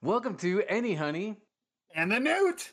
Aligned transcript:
Welcome 0.00 0.36
to 0.36 0.62
Any 0.68 0.94
Honey. 0.94 1.38
And 1.92 2.12
the 2.12 2.20
Newt. 2.20 2.70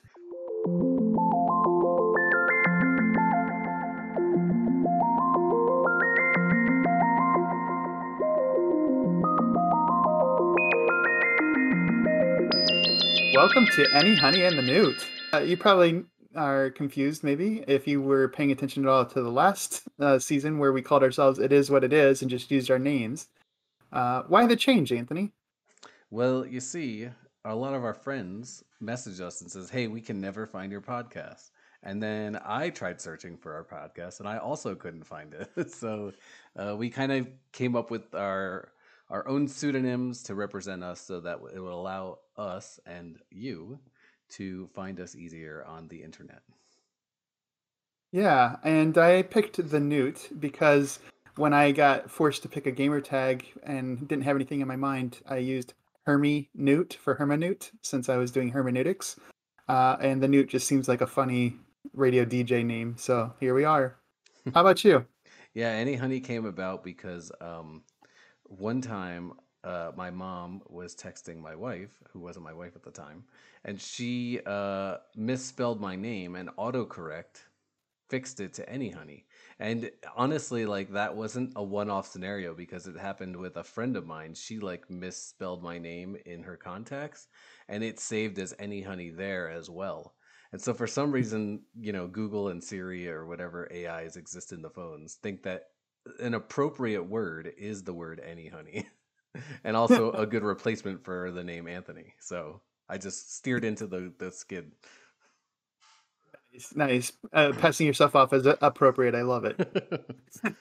Welcome 13.36 13.66
to 13.72 13.88
Any 13.92 14.16
Honey 14.16 14.44
and 14.44 14.56
the 14.56 14.62
Newt. 14.62 15.08
Uh, 15.34 15.40
you 15.40 15.58
probably 15.58 16.04
are 16.36 16.70
confused, 16.70 17.24
maybe, 17.24 17.64
if 17.68 17.88
you 17.88 18.04
were 18.04 18.28
paying 18.28 18.52
attention 18.52 18.84
at 18.84 18.90
all 18.90 19.04
to 19.04 19.24
the 19.24 19.32
last 19.32 19.82
uh, 20.00 20.20
season 20.20 20.60
where 20.60 20.72
we 20.72 20.84
called 20.84 21.02
ourselves 21.02 21.40
It 21.40 21.52
Is 21.52 21.72
What 21.72 21.84
It 21.84 21.92
Is 21.92 22.22
and 22.22 22.30
just 22.30 22.52
used 22.52 22.70
our 22.70 22.78
names. 22.78 23.30
Uh, 23.92 24.22
why 24.28 24.46
the 24.46 24.56
change, 24.56 24.92
Anthony? 24.92 25.32
Well, 26.10 26.46
you 26.46 26.60
see, 26.60 27.10
a 27.44 27.56
lot 27.56 27.74
of 27.74 27.84
our 27.84 27.94
friends 27.94 28.64
message 28.80 29.20
us 29.22 29.42
and 29.42 29.52
says, 29.52 29.70
"Hey, 29.70 29.88
we 29.88 30.02
can 30.02 30.22
never 30.22 30.46
find 30.46 30.72
your 30.72 30.82
podcast." 30.82 31.52
And 31.84 32.02
then 32.02 32.40
I 32.44 32.70
tried 32.70 33.00
searching 33.00 33.38
for 33.38 33.54
our 33.54 33.64
podcast, 33.64 34.20
and 34.20 34.28
I 34.28 34.38
also 34.38 34.76
couldn't 34.76 35.04
find 35.04 35.34
it. 35.34 35.72
so 35.72 36.14
uh, 36.56 36.76
we 36.76 36.90
kind 36.90 37.12
of 37.12 37.28
came 37.52 37.76
up 37.76 37.92
with 37.92 38.14
our 38.16 38.72
our 39.10 39.28
own 39.28 39.48
pseudonyms 39.48 40.24
to 40.24 40.36
represent 40.36 40.84
us, 40.84 41.00
so 41.02 41.20
that 41.22 41.40
it 41.54 41.60
will 41.60 41.80
allow 41.80 42.20
us 42.38 42.80
and 42.86 43.20
you 43.30 43.80
to 44.28 44.68
find 44.74 45.00
us 45.00 45.16
easier 45.16 45.64
on 45.68 45.88
the 45.88 46.02
internet. 46.02 46.42
Yeah, 48.12 48.56
and 48.64 48.98
I 48.98 49.24
picked 49.24 49.70
the 49.70 49.80
Newt 49.80 50.30
because 50.40 51.00
when 51.36 51.54
I 51.54 51.72
got 51.72 52.10
forced 52.10 52.44
to 52.44 52.50
pick 52.50 52.66
a 52.66 52.72
gamer 52.72 53.02
tag 53.02 53.46
and 53.64 54.08
didn't 54.08 54.24
have 54.24 54.38
anything 54.38 54.62
in 54.62 54.68
my 54.68 54.78
mind, 54.78 55.20
I 55.28 55.38
used 55.38 55.74
Hermy 56.06 56.50
Newt 56.54 56.94
for 56.94 57.16
hermeneut 57.16 57.72
since 57.82 58.10
I 58.10 58.18
was 58.18 58.32
doing 58.32 58.50
hermeneutics. 58.50 59.20
Uh, 59.68 59.98
and 60.00 60.22
the 60.22 60.28
Newt 60.28 60.50
just 60.50 60.68
seems 60.68 60.88
like 60.88 61.02
a 61.02 61.08
funny 61.08 61.56
radio 61.94 62.26
DJ 62.26 62.64
name. 62.64 62.96
So 62.98 63.34
here 63.40 63.56
we 63.56 63.64
are. 63.64 63.98
How 64.54 64.62
about 64.62 64.84
you? 64.84 65.06
yeah, 65.54 65.70
Any 65.70 65.96
Honey 65.96 66.20
came 66.20 66.46
about 66.46 66.84
because 66.84 67.32
um, 67.42 67.82
one 68.44 68.82
time 68.82 69.34
uh, 69.64 69.92
my 69.96 70.12
mom 70.12 70.62
was 70.68 70.96
texting 70.96 71.42
my 71.42 71.56
wife, 71.56 71.90
who 72.12 72.20
wasn't 72.20 72.46
my 72.46 72.54
wife 72.54 72.76
at 72.76 72.84
the 72.84 72.92
time, 72.92 73.24
and 73.64 73.82
she 73.82 74.40
uh, 74.46 74.98
misspelled 75.16 75.82
my 75.82 75.96
name 75.96 76.36
and 76.36 76.50
autocorrect 76.58 77.42
fixed 78.10 78.40
it 78.40 78.54
to 78.54 78.70
Any 78.70 78.92
Honey. 78.92 79.26
And 79.60 79.90
honestly, 80.18 80.66
like 80.66 80.92
that 80.92 81.16
wasn't 81.16 81.54
a 81.56 81.64
one-off 81.64 82.08
scenario 82.08 82.54
because 82.54 82.88
it 82.88 82.98
happened 82.98 83.38
with 83.38 83.56
a 83.56 83.64
friend 83.64 83.96
of 83.96 84.06
mine. 84.06 84.34
She 84.34 84.60
like 84.60 84.90
misspelled 84.90 85.64
my 85.64 85.78
name 85.78 86.18
in 86.26 86.44
her 86.44 86.58
contacts, 86.58 87.28
and 87.70 87.84
it 87.84 88.00
saved 88.00 88.38
as 88.40 88.54
Any 88.60 88.82
Honey 88.82 89.12
there 89.12 89.50
as 89.50 89.70
well. 89.70 90.14
And 90.52 90.62
so 90.62 90.74
for 90.74 90.88
some 90.88 91.12
reason, 91.12 91.62
you 91.78 91.94
know, 91.94 92.08
Google 92.08 92.50
and 92.50 92.64
Siri 92.64 93.10
or 93.10 93.26
whatever 93.26 93.70
AIs 93.74 94.18
exist 94.18 94.52
in 94.52 94.62
the 94.62 94.70
phones 94.70 95.16
think 95.16 95.44
that 95.44 95.64
an 96.20 96.34
appropriate 96.34 97.04
word 97.04 97.52
is 97.58 97.84
the 97.84 97.94
word 97.94 98.22
Any 98.24 98.48
Honey, 98.50 98.88
and 99.64 99.78
also 99.78 100.12
a 100.14 100.26
good 100.26 100.44
replacement 100.44 101.04
for 101.04 101.32
the 101.32 101.44
name 101.44 101.68
Anthony. 101.68 102.14
So 102.20 102.62
I 102.90 102.98
just 102.98 103.36
steered 103.36 103.64
into 103.64 103.88
the 103.88 104.14
the 104.20 104.32
skid. 104.32 104.74
Nice, 106.56 106.76
nice. 106.76 107.12
Uh, 107.34 107.52
passing 107.60 107.86
yourself 107.86 108.16
off 108.16 108.32
as 108.32 108.46
appropriate. 108.62 109.14
I 109.14 109.24
love 109.24 109.44
it. 109.44 109.60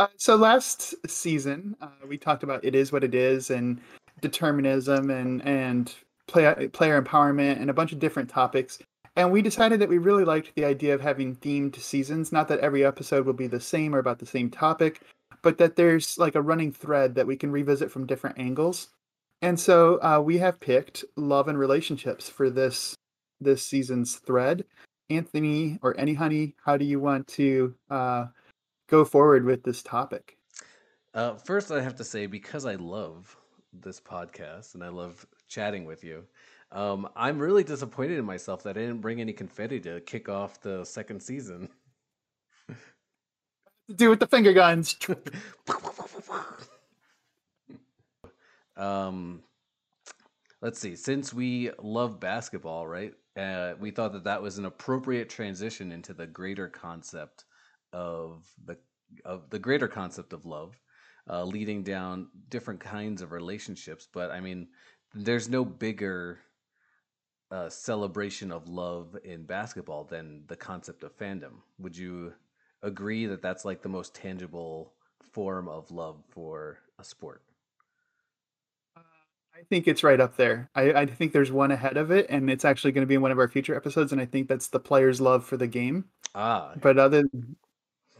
uh, 0.00 0.08
so 0.16 0.34
last 0.34 0.94
season, 1.08 1.76
uh, 1.80 1.88
we 2.08 2.18
talked 2.18 2.42
about 2.42 2.64
it 2.64 2.74
is 2.74 2.90
what 2.90 3.04
it 3.04 3.14
is 3.14 3.50
and 3.50 3.80
determinism 4.20 5.10
and 5.10 5.40
and 5.46 5.94
play, 6.26 6.68
player 6.68 7.00
empowerment 7.00 7.60
and 7.60 7.70
a 7.70 7.74
bunch 7.74 7.92
of 7.92 8.00
different 8.00 8.28
topics. 8.28 8.78
And 9.14 9.30
we 9.30 9.40
decided 9.40 9.80
that 9.80 9.88
we 9.88 9.98
really 9.98 10.24
liked 10.24 10.52
the 10.56 10.64
idea 10.64 10.94
of 10.94 11.00
having 11.00 11.36
themed 11.36 11.76
seasons. 11.76 12.32
Not 12.32 12.48
that 12.48 12.58
every 12.58 12.84
episode 12.84 13.24
will 13.24 13.34
be 13.34 13.46
the 13.46 13.60
same 13.60 13.94
or 13.94 13.98
about 13.98 14.18
the 14.18 14.26
same 14.26 14.50
topic, 14.50 15.00
but 15.42 15.58
that 15.58 15.76
there's 15.76 16.18
like 16.18 16.34
a 16.34 16.42
running 16.42 16.72
thread 16.72 17.14
that 17.14 17.26
we 17.26 17.36
can 17.36 17.52
revisit 17.52 17.90
from 17.90 18.06
different 18.06 18.38
angles. 18.38 18.88
And 19.42 19.60
so 19.60 20.02
uh, 20.02 20.20
we 20.20 20.38
have 20.38 20.58
picked 20.58 21.04
love 21.16 21.46
and 21.46 21.56
relationships 21.58 22.28
for 22.28 22.50
this 22.50 22.96
this 23.40 23.62
season's 23.62 24.16
thread. 24.16 24.64
Anthony 25.08 25.78
or 25.82 25.98
Any 25.98 26.14
Honey, 26.14 26.54
how 26.64 26.76
do 26.76 26.84
you 26.84 26.98
want 26.98 27.26
to 27.28 27.74
uh, 27.90 28.26
go 28.88 29.04
forward 29.04 29.44
with 29.44 29.62
this 29.62 29.82
topic? 29.82 30.36
Uh, 31.14 31.34
first, 31.34 31.70
I 31.70 31.80
have 31.80 31.94
to 31.96 32.04
say 32.04 32.26
because 32.26 32.66
I 32.66 32.74
love 32.74 33.36
this 33.72 34.00
podcast 34.00 34.74
and 34.74 34.82
I 34.82 34.88
love 34.88 35.26
chatting 35.48 35.84
with 35.84 36.02
you, 36.02 36.24
um, 36.72 37.08
I'm 37.14 37.38
really 37.38 37.64
disappointed 37.64 38.18
in 38.18 38.24
myself 38.24 38.62
that 38.64 38.76
I 38.76 38.80
didn't 38.80 39.00
bring 39.00 39.20
any 39.20 39.32
confetti 39.32 39.80
to 39.80 40.00
kick 40.00 40.28
off 40.28 40.60
the 40.60 40.84
second 40.84 41.22
season. 41.22 41.68
Do 43.94 44.10
with 44.10 44.18
the 44.18 44.26
finger 44.26 44.52
guns. 44.52 44.96
um, 48.76 49.42
let's 50.60 50.80
see. 50.80 50.96
Since 50.96 51.32
we 51.32 51.70
love 51.80 52.18
basketball, 52.18 52.86
right? 52.86 53.14
Uh, 53.36 53.74
we 53.78 53.90
thought 53.90 54.12
that 54.12 54.24
that 54.24 54.42
was 54.42 54.58
an 54.58 54.64
appropriate 54.64 55.28
transition 55.28 55.92
into 55.92 56.14
the 56.14 56.26
greater 56.26 56.68
concept 56.68 57.44
of 57.92 58.46
the 58.64 58.76
of 59.24 59.50
the 59.50 59.58
greater 59.58 59.88
concept 59.88 60.32
of 60.32 60.46
love, 60.46 60.80
uh, 61.30 61.44
leading 61.44 61.82
down 61.82 62.28
different 62.48 62.80
kinds 62.80 63.22
of 63.22 63.32
relationships. 63.32 64.08
But 64.12 64.30
I 64.30 64.40
mean, 64.40 64.68
there's 65.14 65.48
no 65.48 65.64
bigger 65.64 66.40
uh, 67.50 67.68
celebration 67.68 68.50
of 68.50 68.68
love 68.68 69.16
in 69.24 69.44
basketball 69.44 70.04
than 70.04 70.42
the 70.48 70.56
concept 70.56 71.04
of 71.04 71.16
fandom. 71.16 71.60
Would 71.78 71.96
you 71.96 72.32
agree 72.82 73.26
that 73.26 73.42
that's 73.42 73.64
like 73.64 73.82
the 73.82 73.88
most 73.88 74.14
tangible 74.14 74.94
form 75.32 75.68
of 75.68 75.90
love 75.90 76.22
for 76.30 76.78
a 76.98 77.04
sport? 77.04 77.42
I 79.58 79.62
think 79.70 79.88
it's 79.88 80.04
right 80.04 80.20
up 80.20 80.36
there. 80.36 80.68
I, 80.74 80.92
I 80.92 81.06
think 81.06 81.32
there's 81.32 81.50
one 81.50 81.70
ahead 81.70 81.96
of 81.96 82.10
it, 82.10 82.26
and 82.28 82.50
it's 82.50 82.64
actually 82.64 82.92
going 82.92 83.02
to 83.02 83.08
be 83.08 83.14
in 83.14 83.22
one 83.22 83.32
of 83.32 83.38
our 83.38 83.48
future 83.48 83.74
episodes. 83.74 84.12
And 84.12 84.20
I 84.20 84.26
think 84.26 84.48
that's 84.48 84.68
the 84.68 84.78
players' 84.78 85.20
love 85.20 85.46
for 85.46 85.56
the 85.56 85.66
game. 85.66 86.04
Ah, 86.34 86.72
but 86.82 86.98
other 86.98 87.24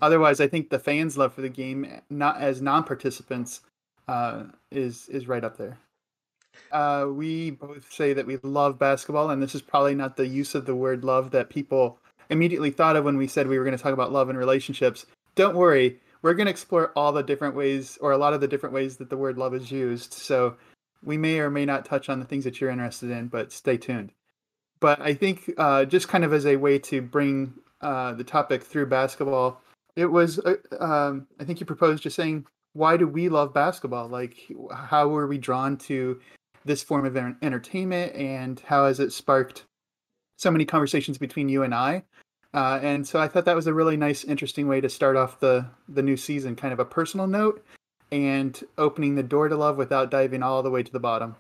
otherwise, 0.01 0.41
I 0.41 0.49
think 0.49 0.71
the 0.71 0.79
fans' 0.79 1.19
love 1.19 1.35
for 1.35 1.43
the 1.43 1.51
game, 1.51 2.01
not 2.09 2.41
as 2.41 2.63
non-participants, 2.63 3.61
uh, 4.09 4.45
is 4.71 5.09
is 5.11 5.29
right 5.29 5.45
up 5.45 5.59
there. 5.59 5.79
Uh, 6.73 7.09
we 7.11 7.51
both 7.51 7.93
say 7.93 8.15
that 8.15 8.27
we 8.27 8.39
love 8.43 8.79
basketball, 8.79 9.29
and 9.29 9.43
this 9.43 9.55
is 9.55 9.61
probably 9.61 9.95
not 9.95 10.17
the 10.17 10.27
use 10.27 10.55
of 10.55 10.65
the 10.65 10.75
word 10.75 11.05
love 11.05 11.31
that 11.33 11.51
people 11.51 11.99
immediately 12.31 12.71
thought 12.71 12.97
of 12.97 13.05
when 13.05 13.19
we 13.19 13.27
said 13.27 13.47
we 13.47 13.59
were 13.59 13.65
going 13.65 13.77
to 13.77 13.83
talk 13.83 13.93
about 13.93 14.11
love 14.11 14.31
and 14.31 14.39
relationships. 14.39 15.05
Don't 15.35 15.55
worry, 15.55 16.01
we're 16.23 16.33
going 16.33 16.47
to 16.47 16.51
explore 16.51 16.93
all 16.97 17.13
the 17.13 17.23
different 17.23 17.55
ways, 17.55 17.99
or 18.01 18.13
a 18.13 18.19
lot 18.19 18.33
of 18.33 18.41
the 18.41 18.49
different 18.49 18.75
ways 18.75 18.97
that 18.97 19.11
the 19.11 19.19
word 19.19 19.37
love 19.37 19.55
is 19.55 19.71
used. 19.71 20.15
So 20.15 20.57
we 21.07 21.17
may 21.17 21.39
or 21.39 21.49
may 21.49 21.65
not 21.65 21.87
touch 21.87 22.11
on 22.11 22.19
the 22.19 22.27
things 22.27 22.45
that 22.45 22.61
you're 22.61 22.69
interested 22.69 23.11
in, 23.11 23.29
but 23.29 23.53
stay 23.53 23.79
tuned. 23.79 24.13
But 24.81 25.01
I 25.01 25.15
think 25.15 25.51
uh, 25.57 25.87
just 25.87 26.09
kind 26.09 26.25
of 26.25 26.35
as 26.35 26.45
a 26.45 26.57
way 26.57 26.79
to 26.81 27.01
bring 27.01 27.55
uh, 27.81 28.13
the 28.13 28.25
topic 28.25 28.63
through 28.63 28.87
basketball, 28.87 29.63
it 29.95 30.07
was, 30.07 30.39
uh, 30.41 30.57
um, 30.81 31.27
I 31.41 31.45
think 31.45 31.61
you 31.61 31.67
proposed 31.67 32.03
just 32.03 32.17
saying, 32.17 32.45
why 32.75 32.99
do 32.99 33.09
we 33.09 33.31
love 33.31 33.55
basketball? 33.55 34.09
Like, 34.09 34.37
how 34.75 35.09
were 35.09 35.27
we 35.27 35.39
drawn 35.39 35.79
to 35.79 36.21
this 36.67 36.83
form 36.83 37.07
of 37.07 37.17
entertainment, 37.17 38.15
and 38.15 38.61
how 38.61 38.87
has 38.87 39.01
it 39.01 39.13
sparked 39.13 39.65
so 40.37 40.51
many 40.51 40.65
conversations 40.65 41.17
between 41.17 41.49
you 41.49 41.63
and 41.63 41.75
I? 41.75 42.03
Uh, 42.53 42.81
and 42.83 43.07
so 43.07 43.21
I 43.21 43.29
thought 43.29 43.45
that 43.45 43.57
was 43.57 43.67
a 43.67 43.73
really 43.73 43.97
nice, 43.97 44.25
interesting 44.25 44.67
way 44.67 44.81
to 44.81 44.89
start 44.89 45.17
off 45.17 45.41
the 45.41 45.67
the 45.89 46.03
new 46.03 46.17
season, 46.17 46.57
kind 46.57 46.73
of 46.73 46.81
a 46.81 46.85
personal 46.85 47.27
note, 47.27 47.65
and 48.11 48.63
opening 48.79 49.15
the 49.15 49.23
door 49.23 49.49
to 49.49 49.57
love 49.57 49.77
without 49.77 50.11
diving 50.11 50.43
all 50.43 50.63
the 50.63 50.71
way 50.71 50.83
to 50.83 50.93
the 50.93 51.01
bottom. 51.01 51.37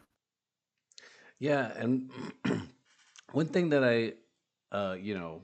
Yeah, 1.38 1.72
and 1.76 2.10
one 3.32 3.46
thing 3.46 3.68
that 3.70 3.84
I, 3.84 4.14
uh, 4.74 4.94
you 4.94 5.14
know, 5.14 5.42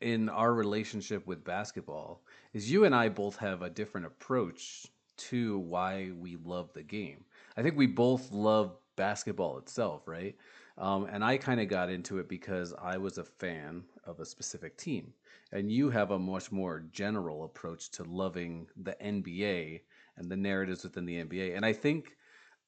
in 0.00 0.28
our 0.28 0.52
relationship 0.52 1.26
with 1.26 1.44
basketball 1.44 2.22
is 2.52 2.70
you 2.70 2.84
and 2.84 2.94
I 2.94 3.08
both 3.08 3.36
have 3.36 3.62
a 3.62 3.70
different 3.70 4.06
approach 4.06 4.86
to 5.16 5.58
why 5.58 6.10
we 6.18 6.36
love 6.44 6.72
the 6.72 6.82
game. 6.82 7.24
I 7.56 7.62
think 7.62 7.76
we 7.76 7.86
both 7.86 8.30
love 8.32 8.76
basketball 8.96 9.58
itself, 9.58 10.06
right? 10.06 10.36
Um, 10.78 11.06
and 11.10 11.24
I 11.24 11.38
kind 11.38 11.60
of 11.60 11.68
got 11.68 11.88
into 11.88 12.18
it 12.18 12.28
because 12.28 12.74
I 12.80 12.98
was 12.98 13.16
a 13.18 13.24
fan 13.24 13.82
of 14.04 14.20
a 14.20 14.26
specific 14.26 14.76
team. 14.76 15.12
And 15.52 15.70
you 15.70 15.88
have 15.90 16.10
a 16.10 16.18
much 16.18 16.52
more 16.52 16.84
general 16.92 17.44
approach 17.44 17.90
to 17.92 18.04
loving 18.04 18.66
the 18.82 18.96
NBA 19.02 19.80
and 20.16 20.30
the 20.30 20.36
narratives 20.36 20.82
within 20.84 21.06
the 21.06 21.18
NBA. 21.18 21.54
And 21.54 21.64
I 21.64 21.72
think 21.72 22.16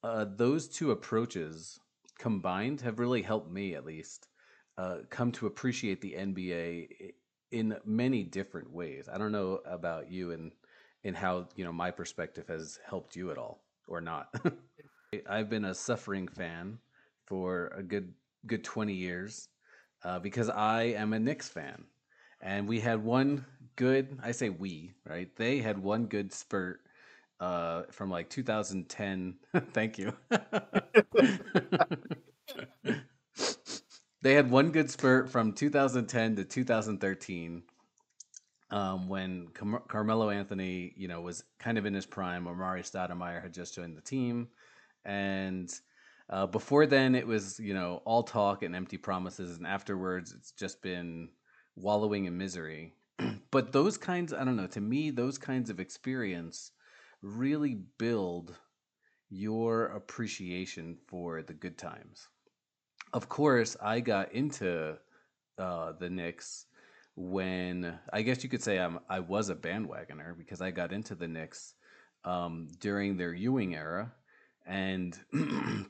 uh, 0.03 0.27
those 0.37 0.69
two 0.69 0.91
approaches 0.91 1.79
combined 2.19 2.81
have 2.83 2.99
really 2.99 3.23
helped 3.23 3.50
me, 3.50 3.75
at 3.75 3.85
least, 3.85 4.29
uh, 4.77 4.99
come 5.11 5.33
to 5.33 5.47
appreciate 5.47 6.00
the 6.00 6.17
NBA 6.17 7.15
in 7.50 7.77
many 7.85 8.23
different 8.23 8.71
ways. 8.73 9.09
I 9.12 9.19
don't 9.19 9.33
know 9.33 9.61
about 9.67 10.11
you 10.11 10.33
and 10.33 10.53
and 11.05 11.17
how 11.17 11.49
you 11.56 11.65
know 11.65 11.73
my 11.73 11.91
perspective 11.91 12.47
has 12.49 12.79
helped 12.89 13.17
you 13.17 13.31
at 13.31 13.39
all 13.39 13.65
or 13.87 14.00
not. 14.00 14.35
I've 15.29 15.49
been 15.49 15.65
a 15.65 15.75
suffering 15.75 16.29
fan 16.29 16.79
for 17.27 17.69
a 17.77 17.83
good 17.83 18.12
good 18.47 18.65
20 18.65 18.93
years 18.95 19.49
uh, 20.05 20.19
because 20.19 20.49
I 20.50 20.83
am 20.85 21.12
a 21.12 21.19
Knicks 21.19 21.49
fan. 21.49 21.85
And 22.41 22.69
we 22.69 22.79
had 22.81 23.03
one 23.03 23.45
good, 23.77 24.19
I 24.23 24.31
say 24.33 24.49
we, 24.49 24.93
right? 25.05 25.35
They 25.37 25.59
had 25.59 25.79
one 25.79 26.06
good 26.06 26.33
spurt 26.33 26.81
uh, 27.40 27.82
from 27.90 28.11
like 28.11 28.29
2010. 28.31 29.37
Thank 29.73 29.99
you. 29.99 30.12
they 34.23 34.35
had 34.35 34.50
one 34.50 34.70
good 34.70 34.90
spurt 34.90 35.31
from 35.31 35.52
2010 35.52 36.37
to 36.37 36.44
2013 36.44 37.62
um, 38.70 39.08
when 39.08 39.49
Car- 39.49 39.82
Carmelo 39.88 40.31
Anthony, 40.31 40.93
you 40.96 41.08
know, 41.08 41.20
was 41.20 41.44
kind 41.58 41.79
of 41.79 41.87
in 41.87 41.94
his 41.94 42.06
prime. 42.06 42.44
Amar'e 42.44 42.81
Stoudemire 42.81 43.43
had 43.43 43.55
just 43.55 43.75
joined 43.75 43.96
the 43.96 44.02
team, 44.02 44.49
and 45.05 45.73
uh, 46.31 46.46
before 46.46 46.87
then, 46.87 47.14
it 47.14 47.26
was 47.26 47.58
you 47.58 47.73
know 47.75 48.02
all 48.05 48.23
talk 48.23 48.62
and 48.62 48.76
empty 48.76 48.99
promises, 48.99 49.56
and 49.56 49.67
afterwards, 49.67 50.32
it's 50.32 50.52
just 50.52 50.82
been 50.82 51.29
wallowing 51.76 52.26
in 52.26 52.37
misery. 52.37 52.93
but 53.50 53.73
those 53.73 53.96
kinds, 53.96 54.32
I 54.32 54.44
don't 54.44 54.56
know. 54.56 54.67
To 54.69 54.81
me, 54.81 55.11
those 55.11 55.38
kinds 55.38 55.70
of 55.70 55.81
experience 55.81 56.73
really 57.23 57.79
build 57.99 58.55
your 59.31 59.87
appreciation 59.87 60.97
for 61.06 61.43
the 61.43 61.53
good 61.53 61.76
times. 61.76 62.29
Of 63.12 63.29
course, 63.29 63.76
I 63.82 64.00
got 64.00 64.32
into 64.32 64.97
uh, 65.59 65.93
the 65.93 66.11
Knicks 66.11 66.67
when 67.17 67.99
I 68.12 68.23
guess 68.23 68.44
you 68.44 68.50
could 68.50 68.62
say 68.62 68.79
I'm 68.79 69.00
I 69.09 69.20
was 69.20 69.50
a 69.50 69.55
bandwagoner 69.55 70.37
because 70.37 70.61
I 70.61 70.70
got 70.70 70.93
into 70.93 71.15
the 71.15 71.26
Knicks 71.26 71.75
um, 72.25 72.69
during 72.81 73.17
their 73.17 73.35
Ewing 73.35 73.75
era, 73.75 74.12
and 74.67 75.19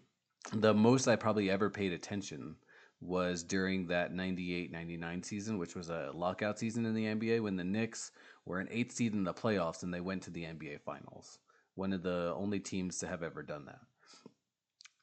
the 0.53 0.75
most 0.75 1.09
I 1.09 1.17
probably 1.17 1.51
ever 1.51 1.69
paid 1.69 1.93
attention 1.93 2.57
was 3.01 3.45
during 3.45 3.87
that 3.87 4.13
98-99 4.13 5.25
season, 5.25 5.59
which 5.59 5.77
was 5.77 5.89
a 5.89 6.11
lockout 6.15 6.59
season 6.59 6.85
in 6.85 6.95
the 6.95 7.05
NBA 7.05 7.43
when 7.43 7.57
the 7.57 7.65
Knicks 7.65 8.11
were 8.49 8.59
an 8.59 8.69
eighth 8.71 8.93
seed 8.93 9.13
in 9.13 9.25
the 9.25 9.35
playoffs 9.35 9.83
and 9.83 9.93
they 9.93 10.01
went 10.01 10.23
to 10.23 10.31
the 10.31 10.45
NBA 10.45 10.81
Finals. 10.81 11.39
One 11.75 11.93
of 11.93 12.03
the 12.03 12.33
only 12.35 12.59
teams 12.59 12.99
to 12.99 13.07
have 13.07 13.23
ever 13.23 13.43
done 13.43 13.67
that. 13.67 13.81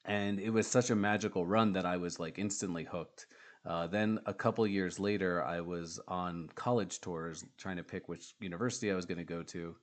And 0.04 0.38
it 0.38 0.50
was 0.50 0.66
such 0.66 0.90
a 0.90 0.96
magical 0.96 1.46
run 1.46 1.72
that 1.72 1.86
I 1.86 1.96
was 1.96 2.20
like 2.20 2.38
instantly 2.38 2.84
hooked. 2.84 3.26
Uh, 3.64 3.86
then 3.86 4.20
a 4.26 4.34
couple 4.34 4.66
years 4.66 5.00
later, 5.00 5.42
I 5.44 5.60
was 5.60 5.98
on 6.06 6.48
college 6.54 7.00
tours 7.00 7.44
trying 7.56 7.76
to 7.76 7.82
pick 7.82 8.08
which 8.08 8.34
university 8.40 8.92
I 8.92 8.94
was 8.94 9.06
going 9.06 9.18
to 9.18 9.24
go 9.24 9.42
to, 9.42 9.74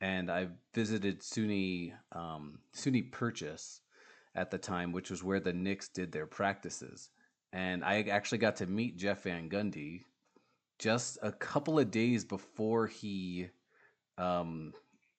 and 0.00 0.30
I 0.30 0.48
visited 0.72 1.20
SUNY 1.20 1.94
um, 2.12 2.60
SUNY 2.76 3.10
Purchase 3.10 3.80
at 4.36 4.52
the 4.52 4.58
time, 4.58 4.92
which 4.92 5.10
was 5.10 5.24
where 5.24 5.40
the 5.40 5.52
Knicks 5.52 5.88
did 5.88 6.12
their 6.12 6.26
practices, 6.26 7.10
and 7.52 7.84
I 7.84 8.02
actually 8.02 8.38
got 8.38 8.54
to 8.56 8.66
meet 8.66 8.98
Jeff 8.98 9.24
Van 9.24 9.48
Gundy 9.48 10.04
just 10.84 11.16
a 11.22 11.32
couple 11.32 11.78
of 11.78 11.90
days 11.90 12.26
before 12.26 12.86
he, 12.86 13.48
um, 14.18 14.74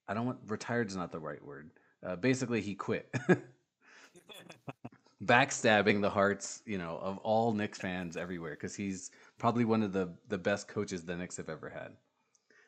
I 0.08 0.14
don't 0.14 0.28
want 0.28 0.38
retired 0.46 0.90
is 0.90 0.96
not 0.96 1.12
the 1.12 1.20
right 1.20 1.44
word. 1.44 1.72
Uh, 2.06 2.16
basically, 2.16 2.62
he 2.62 2.76
quit. 2.76 3.12
backstabbing 5.24 6.02
the 6.02 6.10
hearts, 6.10 6.62
you 6.68 6.78
know, 6.78 7.00
of 7.02 7.18
all 7.20 7.52
Knicks 7.52 7.80
fans 7.80 8.16
everywhere 8.16 8.52
because 8.52 8.76
he's 8.76 9.10
probably 9.40 9.66
one 9.66 9.82
of 9.82 9.92
the 9.92 10.14
the 10.28 10.38
best 10.38 10.68
coaches 10.68 11.04
the 11.04 11.16
Knicks 11.18 11.38
have 11.38 11.50
ever 11.50 11.68
had. 11.68 11.94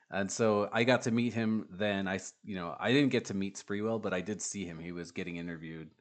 And 0.09 0.31
so 0.31 0.67
I 0.73 0.83
got 0.83 1.03
to 1.03 1.11
meet 1.11 1.35
him 1.35 1.67
then. 1.69 2.07
I, 2.07 2.19
you 2.43 2.55
know, 2.55 2.75
I 2.79 2.91
didn't 2.91 3.11
get 3.11 3.25
to 3.25 3.35
meet 3.35 3.57
Sprewell, 3.57 4.01
but 4.01 4.13
I 4.13 4.21
did 4.21 4.41
see 4.41 4.65
him. 4.65 4.79
He 4.79 4.91
was 4.91 5.11
getting 5.11 5.35
interviewed 5.35 5.91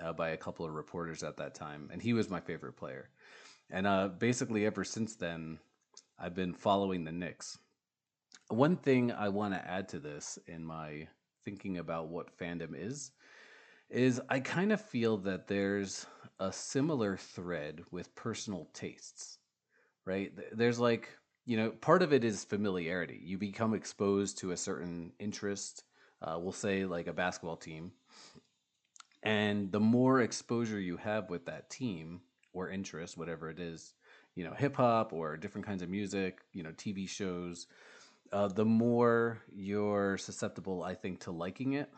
uh, 0.00 0.12
by 0.12 0.28
a 0.30 0.36
couple 0.36 0.64
of 0.64 0.72
reporters 0.72 1.24
at 1.24 1.36
that 1.38 1.56
time, 1.56 1.88
and 1.92 2.00
he 2.00 2.12
was 2.12 2.30
my 2.30 2.40
favorite 2.40 2.76
player. 2.76 3.08
And 3.70 3.88
uh, 3.88 4.08
basically, 4.08 4.66
ever 4.66 4.84
since 4.84 5.16
then, 5.16 5.58
I've 6.24 6.34
been 6.34 6.54
following 6.54 7.04
the 7.04 7.12
Knicks. 7.12 7.58
One 8.48 8.78
thing 8.78 9.12
I 9.12 9.28
want 9.28 9.52
to 9.52 9.70
add 9.70 9.90
to 9.90 9.98
this 9.98 10.38
in 10.46 10.64
my 10.64 11.06
thinking 11.44 11.76
about 11.76 12.08
what 12.08 12.38
fandom 12.38 12.70
is 12.74 13.12
is 13.90 14.22
I 14.30 14.40
kind 14.40 14.72
of 14.72 14.80
feel 14.80 15.18
that 15.18 15.48
there's 15.48 16.06
a 16.40 16.50
similar 16.50 17.18
thread 17.18 17.82
with 17.90 18.14
personal 18.14 18.70
tastes, 18.72 19.36
right? 20.06 20.32
There's 20.50 20.80
like, 20.80 21.10
you 21.44 21.58
know, 21.58 21.72
part 21.72 22.00
of 22.00 22.14
it 22.14 22.24
is 22.24 22.42
familiarity. 22.42 23.20
You 23.22 23.36
become 23.36 23.74
exposed 23.74 24.38
to 24.38 24.52
a 24.52 24.56
certain 24.56 25.12
interest, 25.18 25.84
uh, 26.22 26.38
we'll 26.40 26.52
say 26.52 26.86
like 26.86 27.06
a 27.06 27.12
basketball 27.12 27.58
team. 27.58 27.92
And 29.22 29.70
the 29.70 29.80
more 29.80 30.22
exposure 30.22 30.80
you 30.80 30.96
have 30.96 31.28
with 31.28 31.44
that 31.44 31.68
team 31.68 32.22
or 32.54 32.70
interest, 32.70 33.18
whatever 33.18 33.50
it 33.50 33.60
is, 33.60 33.92
you 34.34 34.44
know, 34.44 34.54
hip 34.54 34.76
hop 34.76 35.12
or 35.12 35.36
different 35.36 35.66
kinds 35.66 35.82
of 35.82 35.88
music, 35.88 36.40
you 36.52 36.62
know, 36.62 36.70
TV 36.70 37.08
shows, 37.08 37.66
uh, 38.32 38.48
the 38.48 38.64
more 38.64 39.38
you're 39.54 40.18
susceptible, 40.18 40.82
I 40.82 40.94
think, 40.94 41.20
to 41.20 41.30
liking 41.30 41.74
it 41.74 41.90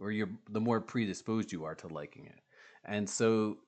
or 0.00 0.10
you're 0.10 0.30
the 0.50 0.60
more 0.60 0.80
predisposed 0.80 1.52
you 1.52 1.64
are 1.64 1.74
to 1.76 1.88
liking 1.88 2.26
it. 2.26 2.40
And 2.84 3.08
so 3.08 3.58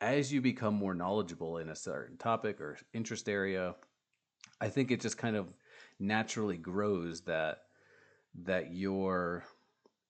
as 0.00 0.32
you 0.32 0.40
become 0.40 0.74
more 0.74 0.94
knowledgeable 0.94 1.58
in 1.58 1.70
a 1.70 1.76
certain 1.76 2.16
topic 2.16 2.60
or 2.60 2.78
interest 2.92 3.28
area, 3.28 3.74
I 4.60 4.68
think 4.68 4.90
it 4.90 5.00
just 5.00 5.18
kind 5.18 5.36
of 5.36 5.52
naturally 5.98 6.56
grows 6.56 7.22
that 7.22 7.62
that 8.44 8.72
your 8.72 9.44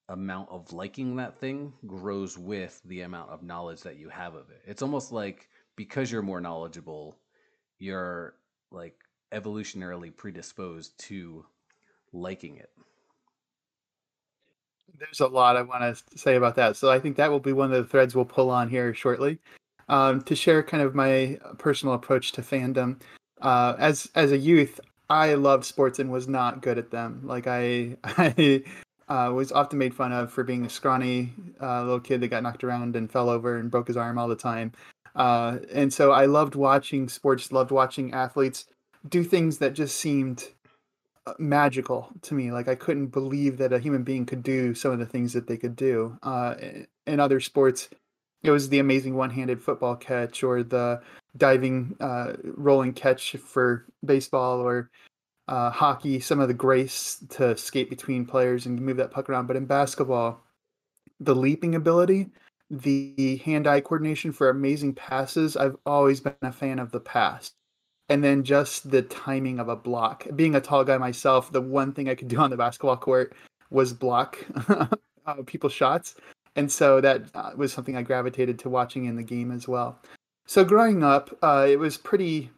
amount 0.09 0.49
of 0.51 0.73
liking 0.73 1.17
that 1.17 1.39
thing 1.39 1.73
grows 1.87 2.37
with 2.39 2.81
the 2.85 3.03
amount 3.03 3.31
of 3.31 3.43
knowledge 3.43 3.81
that 3.83 3.97
you 3.97 4.09
have 4.09 4.35
of 4.35 4.51
it. 4.51 4.63
It's 4.67 4.83
almost 4.83 5.13
like 5.13 5.49
because 5.77 6.11
you're 6.11 6.23
more 6.23 6.41
knowledgeable, 6.41 7.17
you're 7.79 8.35
like 8.71 8.97
evolutionarily 9.33 10.15
predisposed 10.15 10.99
to 10.99 11.45
liking 12.13 12.57
it 12.57 12.71
there's 14.99 15.21
a 15.21 15.27
lot 15.27 15.57
I 15.57 15.63
want 15.63 15.83
to 15.83 16.19
say 16.19 16.37
about 16.37 16.55
that. 16.57 16.77
So 16.77 16.91
I 16.91 16.99
think 16.99 17.17
that 17.17 17.31
will 17.31 17.41
be 17.41 17.53
one 17.53 17.73
of 17.73 17.77
the 17.77 17.89
threads 17.89 18.15
we'll 18.15 18.25
pull 18.25 18.51
on 18.51 18.69
here 18.69 18.95
shortly. 18.95 19.39
Um, 19.89 20.23
to 20.23 20.35
share 20.35 20.63
kind 20.65 20.83
of 20.83 20.97
my 20.97 21.39
personal 21.59 21.95
approach 21.95 22.33
to 22.33 22.43
fandom. 22.43 23.01
Uh, 23.41 23.75
as 23.79 24.11
as 24.15 24.33
a 24.33 24.39
youth, 24.39 24.81
I 25.11 25.35
loved 25.35 25.65
sports 25.65 25.99
and 25.99 26.11
was 26.11 26.27
not 26.27 26.63
good 26.63 26.79
at 26.79 26.91
them. 26.91 27.21
Like 27.25 27.47
I 27.47 27.97
I 28.05 28.65
uh, 29.09 29.31
was 29.33 29.53
often 29.53 29.79
made 29.79 29.95
fun 29.95 30.13
of 30.13 30.33
for 30.33 30.43
being 30.43 30.67
a 30.67 30.71
scrawny 30.71 31.33
uh, 31.63 31.83
little 31.83 32.01
kid 32.01 32.21
that 32.21 32.29
got 32.29 32.43
knocked 32.43 32.65
around 32.65 32.97
and 32.97 33.11
fell 33.11 33.29
over 33.29 33.59
and 33.59 33.71
broke 33.71 33.87
his 33.87 33.97
arm 33.97 34.19
all 34.19 34.29
the 34.29 34.35
time. 34.35 34.73
Uh, 35.17 35.59
and 35.73 35.93
so 35.93 36.13
I 36.13 36.27
loved 36.27 36.55
watching 36.55 37.09
sports, 37.09 37.51
loved 37.51 37.71
watching 37.71 38.13
athletes 38.13 38.67
do 39.09 39.25
things 39.25 39.59
that 39.59 39.73
just 39.73 39.97
seemed 39.97 40.49
uh, 41.27 41.35
magical 41.39 42.09
to 42.23 42.35
me. 42.35 42.53
Like 42.53 42.69
I 42.69 42.75
couldn't 42.75 43.09
believe 43.09 43.59
that 43.59 43.73
a 43.73 43.79
human 43.79 44.03
being 44.03 44.27
could 44.27 44.43
do 44.43 44.75
some 44.75 44.93
of 44.93 44.99
the 44.99 45.07
things 45.07 45.33
that 45.33 45.47
they 45.47 45.57
could 45.57 45.77
do. 45.77 46.19
Uh, 46.23 46.55
in 47.07 47.21
other 47.21 47.41
sports, 47.41 47.89
it 48.43 48.51
was 48.51 48.69
the 48.69 48.79
amazing 48.79 49.15
one-handed 49.15 49.63
football 49.63 49.97
catch 49.97 50.43
or 50.43 50.63
the 50.63 51.01
diving 51.37 51.97
uh, 52.01 52.35
rolling 52.45 52.93
catch 52.93 53.37
for 53.37 53.87
baseball 54.05 54.61
or 54.61 54.91
uh, 55.49 55.71
hockey. 55.71 56.21
Some 56.21 56.41
of 56.41 56.49
the 56.49 56.55
grace 56.55 57.19
to 57.31 57.57
skate 57.57 57.91
between 57.91 58.27
players 58.27 58.67
and 58.67 58.81
move 58.81 58.99
that 58.99 59.11
puck 59.11 59.29
around. 59.29 59.47
But 59.47 59.57
in 59.57 59.67
basketball, 59.67 60.43
the 61.21 61.35
leaping 61.35 61.75
ability, 61.75 62.31
the 62.71 63.41
hand-eye 63.45 63.81
coordination 63.81 64.33
for 64.33 64.49
amazing 64.49 64.95
passes. 64.95 65.57
I've 65.57 65.77
always 65.87 66.21
been 66.21 66.35
a 66.43 66.53
fan 66.53 66.79
of 66.79 66.91
the 66.91 67.01
pass 67.01 67.53
and 68.09 68.23
then 68.23 68.45
just 68.45 68.91
the 68.91 69.03
timing 69.03 69.59
of 69.59 69.69
a 69.69 69.77
block. 69.77 70.27
Being 70.35 70.55
a 70.55 70.61
tall 70.61 70.85
guy 70.85 70.99
myself, 70.99 71.53
the 71.53 71.61
one 71.61 71.93
thing 71.93 72.09
I 72.09 72.15
could 72.15 72.29
do 72.29 72.39
on 72.39 72.51
the 72.51 72.57
basketball 72.57 72.97
court 72.97 73.35
was 73.71 73.93
block 73.93 74.39
uh, 75.27 75.43
people's 75.47 75.73
shots, 75.73 76.15
and 76.55 76.71
so 76.71 77.01
that 77.01 77.25
uh, 77.35 77.51
was 77.57 77.73
something 77.73 77.97
I 77.97 78.03
gravitated 78.03 78.59
to 78.61 78.69
watching 78.69 79.07
in 79.07 79.17
the 79.17 79.23
game 79.23 79.51
as 79.51 79.67
well. 79.67 80.01
So 80.47 80.65
growing 80.65 81.03
up, 81.03 81.37
uh, 81.43 81.67
it 81.69 81.79
was 81.79 81.97
pretty 81.97 82.51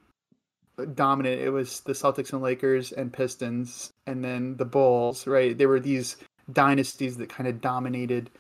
dominant. 0.95 1.41
It 1.41 1.50
was 1.50 1.81
the 1.81 1.93
Celtics 1.93 2.33
and 2.33 2.43
Lakers 2.43 2.93
and 2.93 3.12
Pistons, 3.12 3.93
and 4.07 4.23
then 4.23 4.57
the 4.57 4.67
Bulls. 4.67 5.27
Right, 5.27 5.57
there 5.57 5.69
were 5.69 5.81
these 5.81 6.17
dynasties 6.53 7.17
that 7.17 7.29
kind 7.31 7.49
of 7.49 7.61
dominated 7.61 8.31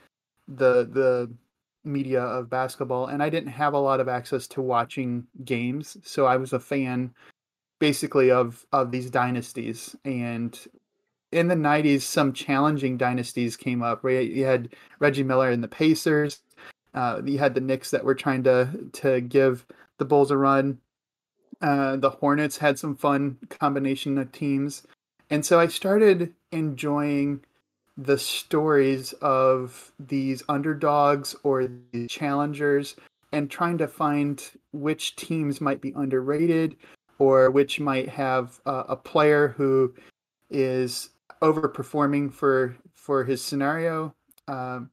the 0.46 0.84
the 0.84 1.30
media 1.84 2.22
of 2.22 2.50
basketball 2.50 3.06
and 3.06 3.22
I 3.22 3.30
didn't 3.30 3.50
have 3.50 3.74
a 3.74 3.78
lot 3.78 4.00
of 4.00 4.08
access 4.08 4.46
to 4.48 4.62
watching 4.62 5.26
games. 5.44 5.96
So 6.04 6.26
I 6.26 6.36
was 6.36 6.52
a 6.52 6.60
fan 6.60 7.14
basically 7.78 8.30
of 8.30 8.64
of 8.72 8.90
these 8.90 9.10
dynasties 9.10 9.94
and 10.04 10.66
in 11.32 11.48
the 11.48 11.54
90s 11.54 12.02
some 12.02 12.32
challenging 12.32 12.96
dynasties 12.96 13.56
came 13.56 13.82
up 13.82 14.00
right 14.02 14.30
you 14.30 14.44
had 14.44 14.74
reggie 14.98 15.22
miller 15.22 15.50
and 15.50 15.62
the 15.62 15.68
pacers 15.68 16.40
uh, 16.94 17.20
you 17.24 17.38
had 17.38 17.54
the 17.54 17.60
knicks 17.60 17.90
that 17.90 18.04
were 18.04 18.14
trying 18.14 18.42
to 18.42 18.68
to 18.92 19.20
give 19.20 19.64
the 19.98 20.04
bulls 20.04 20.30
a 20.30 20.36
run 20.36 20.78
uh, 21.60 21.96
the 21.96 22.10
hornets 22.10 22.56
had 22.56 22.78
some 22.78 22.96
fun 22.96 23.36
combination 23.50 24.18
of 24.18 24.32
teams 24.32 24.82
and 25.30 25.44
so 25.44 25.60
i 25.60 25.66
started 25.66 26.34
enjoying 26.50 27.40
the 27.98 28.16
stories 28.16 29.12
of 29.14 29.92
these 29.98 30.42
underdogs 30.48 31.34
or 31.42 31.68
the 31.92 32.06
challengers 32.06 32.94
and 33.32 33.50
trying 33.50 33.76
to 33.76 33.88
find 33.88 34.50
which 34.72 35.16
teams 35.16 35.60
might 35.60 35.80
be 35.80 35.92
underrated 35.96 36.76
or 37.18 37.50
which 37.50 37.80
might 37.80 38.08
have 38.08 38.60
uh, 38.64 38.84
a 38.88 38.96
player 38.96 39.48
who 39.48 39.92
is 40.48 41.10
overperforming 41.42 42.32
for 42.32 42.76
for 42.94 43.24
his 43.24 43.42
scenario. 43.42 44.14
Um, 44.46 44.90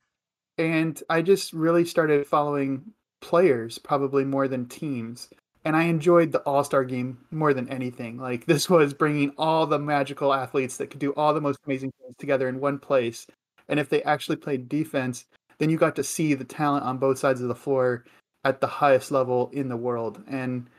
and 0.58 1.02
I 1.10 1.22
just 1.22 1.54
really 1.54 1.86
started 1.86 2.26
following 2.26 2.82
players 3.22 3.78
probably 3.78 4.26
more 4.26 4.48
than 4.48 4.68
teams. 4.68 5.30
And 5.66 5.76
I 5.76 5.84
enjoyed 5.84 6.32
the 6.32 6.40
All 6.40 6.64
Star 6.64 6.86
game 6.86 7.18
more 7.32 7.54
than 7.54 7.68
anything. 7.70 8.18
Like 8.18 8.46
this 8.48 8.70
was 8.70 8.94
bringing 8.94 9.34
all 9.38 9.66
the 9.66 9.80
magical 9.80 10.34
athletes 10.34 10.78
that 10.78 10.90
could 10.90 11.00
do 11.00 11.12
all 11.14 11.34
the 11.34 11.42
most 11.42 11.60
amazing 11.66 11.92
things 12.02 12.16
together 12.18 12.48
in 12.48 12.60
one 12.60 12.80
place. 12.80 13.28
And 13.68 13.80
if 13.80 13.90
they 13.90 14.04
actually 14.04 14.38
played 14.38 14.70
defense, 14.70 15.26
then 15.58 15.70
you 15.70 15.78
got 15.78 15.96
to 15.96 16.04
see 16.04 16.34
the 16.34 16.44
talent 16.44 16.86
on 16.86 16.98
both 16.98 17.18
sides 17.18 17.42
of 17.42 17.48
the 17.48 17.56
floor 17.56 18.06
at 18.44 18.62
the 18.62 18.68
highest 18.68 19.12
level 19.12 19.50
in 19.54 19.68
the 19.68 19.78
world. 19.78 20.24
And 20.28 20.70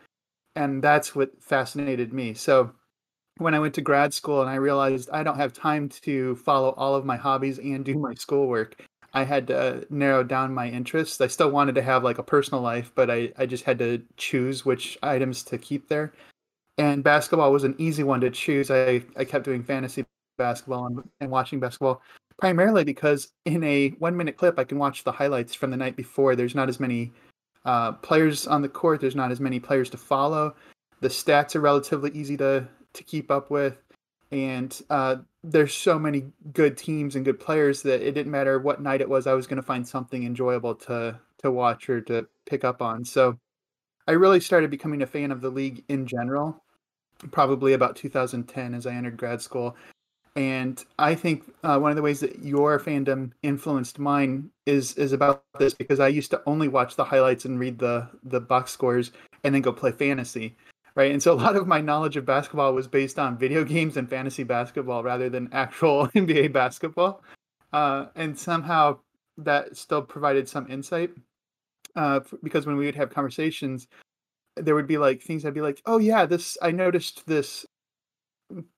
and 0.55 0.83
that's 0.83 1.14
what 1.14 1.31
fascinated 1.43 2.12
me. 2.14 2.33
So 2.33 2.73
when 3.38 3.55
I 3.55 3.59
went 3.59 3.75
to 3.75 3.83
grad 3.83 4.14
school 4.14 4.40
and 4.40 4.49
I 4.49 4.55
realized 4.55 5.11
I 5.12 5.23
don't 5.23 5.37
have 5.37 5.52
time 5.52 5.88
to 6.02 6.37
follow 6.37 6.71
all 6.71 6.95
of 6.95 7.05
my 7.05 7.16
hobbies 7.16 7.59
and 7.59 7.85
do 7.85 7.99
my 7.99 8.14
schoolwork, 8.14 8.83
I 9.17 9.25
had 9.25 9.47
to 9.47 9.87
narrow 9.89 10.23
down 10.23 10.53
my 10.53 10.69
interests. 10.69 11.23
I 11.23 11.27
still 11.29 11.51
wanted 11.51 11.75
to 11.77 11.83
have 11.83 12.05
like 12.05 12.19
a 12.19 12.23
personal 12.23 12.61
life, 12.61 12.93
but 12.95 13.11
I, 13.11 13.33
I 13.39 13.47
just 13.47 13.65
had 13.65 13.79
to 13.79 14.03
choose 14.19 14.67
which 14.67 14.99
items 15.03 15.43
to 15.45 15.57
keep 15.57 15.89
there. 15.89 16.13
And 16.77 17.03
basketball 17.03 17.51
was 17.51 17.65
an 17.65 17.75
easy 17.79 18.03
one 18.03 18.21
to 18.21 18.29
choose. 18.29 18.71
I, 18.71 19.03
I 19.17 19.25
kept 19.25 19.47
doing 19.47 19.63
fantasy 19.65 20.05
basketball 20.37 20.85
and, 20.85 21.03
and 21.23 21.31
watching 21.31 21.59
basketball 21.59 22.03
primarily 22.39 22.85
because 22.85 23.33
in 23.47 23.65
a 23.65 23.89
one 24.01 24.15
minute 24.15 24.37
clip, 24.37 24.59
I 24.59 24.65
can 24.65 24.79
watch 24.79 25.03
the 25.03 25.13
highlights 25.13 25.55
from 25.55 25.71
the 25.71 25.79
night 25.79 25.97
before. 25.97 26.37
There's 26.37 26.55
not 26.55 26.69
as 26.69 26.79
many 26.79 27.11
uh, 27.65 27.93
players 27.93 28.47
on 28.47 28.61
the 28.61 28.69
court, 28.69 29.01
there's 29.01 29.17
not 29.17 29.33
as 29.33 29.41
many 29.41 29.59
players 29.59 29.89
to 29.91 29.97
follow. 29.97 30.55
The 31.01 31.09
stats 31.09 31.57
are 31.57 31.63
relatively 31.63 32.11
easy 32.11 32.37
to, 32.37 32.69
to 32.93 33.03
keep 33.03 33.31
up 33.31 33.51
with. 33.51 33.79
And 34.31 34.79
uh, 34.91 35.17
there's 35.49 35.73
so 35.73 35.99
many 35.99 36.25
good 36.53 36.76
teams 36.76 37.15
and 37.15 37.25
good 37.25 37.38
players 37.38 37.83
that 37.83 38.03
it 38.03 38.12
didn't 38.12 38.33
matter 38.33 38.59
what 38.59 38.83
night 38.83 39.00
it 39.00 39.09
was, 39.09 39.26
I 39.26 39.35
was 39.35 39.47
going 39.47 39.59
to 39.59 39.62
find 39.62 39.87
something 39.87 40.25
enjoyable 40.25 40.75
to 40.75 41.19
to 41.43 41.53
watch 41.53 41.88
or 41.88 42.00
to 42.00 42.26
pick 42.47 42.65
up 42.65 42.83
on. 42.83 43.05
So 43.05 43.38
I 44.09 44.12
really 44.12 44.41
started 44.41 44.71
becoming 44.71 45.03
a 45.03 45.07
fan 45.07 45.31
of 45.31 45.41
the 45.41 45.50
league 45.50 45.85
in 45.88 46.07
general, 46.07 46.62
probably 47.31 47.75
about 47.75 47.95
2010 47.95 48.75
as 48.75 48.87
I 48.87 48.95
entered 48.95 49.17
grad 49.17 49.43
school. 49.43 49.76
And 50.35 50.83
I 50.99 51.15
think 51.15 51.45
uh, 51.62 51.79
one 51.79 51.91
of 51.91 51.97
the 51.97 52.03
ways 52.03 52.21
that 52.21 52.41
your 52.41 52.79
fandom 52.81 53.33
influenced 53.43 53.99
mine 53.99 54.50
is 54.67 54.95
is 54.95 55.12
about 55.12 55.45
this 55.59 55.75
because 55.75 56.00
I 56.00 56.09
used 56.09 56.31
to 56.33 56.43
only 56.47 56.69
watch 56.69 56.97
the 56.97 57.05
highlights 57.05 57.45
and 57.45 57.59
read 57.61 57.79
the 57.79 58.09
the 58.25 58.41
box 58.41 58.73
scores 58.73 59.12
and 59.45 59.55
then 59.55 59.62
go 59.62 59.73
play 59.73 59.93
fantasy 59.93 60.57
right? 60.97 61.12
And 61.12 61.23
so 61.23 61.33
a 61.33 61.37
lot 61.37 61.55
of 61.55 61.69
my 61.69 61.81
knowledge 61.81 62.17
of 62.17 62.25
basketball 62.25 62.73
was 62.73 62.88
based 62.88 63.19
on 63.19 63.38
video 63.38 63.62
games 63.62 63.97
and 63.97 64.09
fantasy 64.09 64.43
basketball 64.43 65.05
rather 65.05 65.29
than 65.29 65.49
actual 65.53 66.09
NBA 66.15 66.53
basketball. 66.53 67.23
Uh, 67.73 68.07
and 68.17 68.37
somehow 68.37 68.99
that 69.38 69.76
still 69.76 70.03
provided 70.03 70.49
some 70.49 70.69
insight 70.71 71.11
uh, 71.95 72.21
because 72.43 72.67
when 72.67 72.76
we 72.76 72.87
would 72.87 72.95
have 72.95 73.11
conversations, 73.11 73.87
there 74.57 74.75
would 74.75 74.87
be 74.87 74.97
like 74.97 75.23
things 75.23 75.45
I'd 75.45 75.55
be 75.55 75.61
like, 75.61 75.83
oh 75.85 75.99
yeah, 75.99 76.25
this 76.25 76.57
I 76.62 76.71
noticed 76.71 77.26
this 77.26 77.67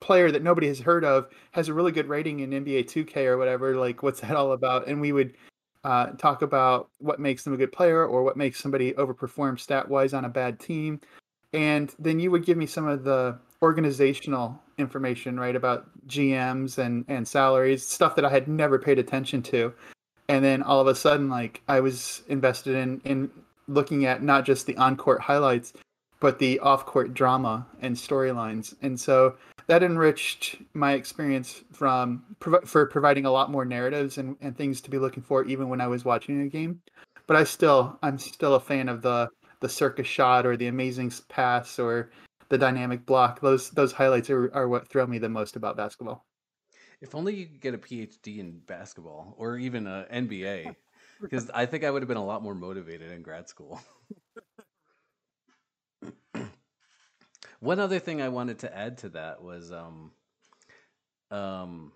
player 0.01 0.31
that 0.31 0.43
nobody 0.43 0.67
has 0.67 0.79
heard 0.79 1.05
of 1.05 1.29
has 1.51 1.69
a 1.69 1.73
really 1.73 1.91
good 1.93 2.07
rating 2.07 2.41
in 2.41 2.49
NBA 2.49 2.85
2K 2.85 3.25
or 3.25 3.37
whatever. 3.37 3.77
Like, 3.77 4.03
what's 4.03 4.19
that 4.19 4.35
all 4.35 4.51
about? 4.51 4.87
And 4.87 4.99
we 4.99 5.13
would 5.13 5.37
uh, 5.85 6.07
talk 6.17 6.41
about 6.41 6.89
what 6.97 7.19
makes 7.19 7.43
them 7.43 7.53
a 7.53 7.57
good 7.57 7.71
player 7.71 8.05
or 8.05 8.23
what 8.23 8.35
makes 8.35 8.59
somebody 8.59 8.91
overperform 8.93 9.57
stat 9.57 9.87
wise 9.87 10.13
on 10.13 10.25
a 10.25 10.29
bad 10.29 10.59
team 10.59 10.99
and 11.53 11.93
then 11.99 12.19
you 12.19 12.31
would 12.31 12.45
give 12.45 12.57
me 12.57 12.65
some 12.65 12.87
of 12.87 13.03
the 13.03 13.37
organizational 13.61 14.61
information 14.77 15.37
right 15.37 15.55
about 15.55 15.89
gms 16.07 16.77
and 16.77 17.03
and 17.09 17.27
salaries 17.27 17.85
stuff 17.85 18.15
that 18.15 18.23
i 18.23 18.29
had 18.29 18.47
never 18.47 18.79
paid 18.79 18.99
attention 18.99 19.41
to. 19.41 19.73
And 20.29 20.45
then 20.45 20.61
all 20.61 20.79
of 20.79 20.87
a 20.87 20.95
sudden 20.95 21.29
like 21.29 21.61
i 21.67 21.79
was 21.79 22.23
invested 22.27 22.75
in 22.75 23.01
in 23.03 23.29
looking 23.67 24.05
at 24.05 24.23
not 24.23 24.45
just 24.45 24.65
the 24.65 24.77
on-court 24.77 25.21
highlights 25.21 25.73
but 26.19 26.39
the 26.39 26.59
off-court 26.59 27.13
drama 27.13 27.65
and 27.81 27.95
storylines. 27.95 28.75
And 28.81 28.99
so 28.99 29.35
that 29.67 29.83
enriched 29.83 30.57
my 30.73 30.93
experience 30.93 31.63
from 31.71 32.23
for 32.65 32.85
providing 32.87 33.25
a 33.25 33.31
lot 33.31 33.51
more 33.51 33.63
narratives 33.65 34.17
and, 34.17 34.35
and 34.41 34.57
things 34.57 34.81
to 34.81 34.89
be 34.89 34.97
looking 34.97 35.23
for 35.23 35.43
even 35.45 35.69
when 35.69 35.79
i 35.79 35.87
was 35.87 36.05
watching 36.05 36.41
a 36.41 36.47
game. 36.47 36.81
But 37.27 37.37
i 37.37 37.43
still 37.43 37.97
i'm 38.01 38.17
still 38.17 38.55
a 38.55 38.59
fan 38.59 38.89
of 38.89 39.01
the 39.01 39.29
the 39.59 39.69
circus 39.69 40.07
shot 40.07 40.45
or 40.45 40.55
the 40.57 40.67
amazing 40.67 41.11
pass 41.27 41.79
or 41.79 42.11
the 42.49 42.57
dynamic 42.57 43.05
block. 43.05 43.41
Those 43.41 43.69
those 43.71 43.91
highlights 43.91 44.29
are, 44.29 44.53
are 44.53 44.67
what 44.67 44.87
thrill 44.87 45.07
me 45.07 45.17
the 45.17 45.29
most 45.29 45.55
about 45.55 45.77
basketball. 45.77 46.25
If 47.01 47.15
only 47.15 47.35
you 47.35 47.47
could 47.47 47.61
get 47.61 47.73
a 47.73 47.77
PhD 47.77 48.39
in 48.39 48.59
basketball 48.59 49.33
or 49.37 49.57
even 49.57 49.87
a 49.87 50.05
NBA, 50.11 50.75
because 51.21 51.49
I 51.51 51.65
think 51.65 51.83
I 51.83 51.91
would 51.91 52.01
have 52.01 52.09
been 52.09 52.17
a 52.17 52.25
lot 52.25 52.43
more 52.43 52.55
motivated 52.55 53.11
in 53.11 53.21
grad 53.21 53.47
school. 53.47 53.81
One 57.61 57.79
other 57.79 57.99
thing 57.99 58.21
I 58.21 58.29
wanted 58.29 58.59
to 58.59 58.75
add 58.75 58.99
to 58.99 59.09
that 59.09 59.43
was, 59.43 59.73
um, 59.73 60.11
um, 61.29 61.91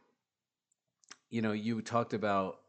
you 1.30 1.42
know, 1.42 1.54
you 1.54 1.82
talked 1.82 2.14
about 2.14 2.60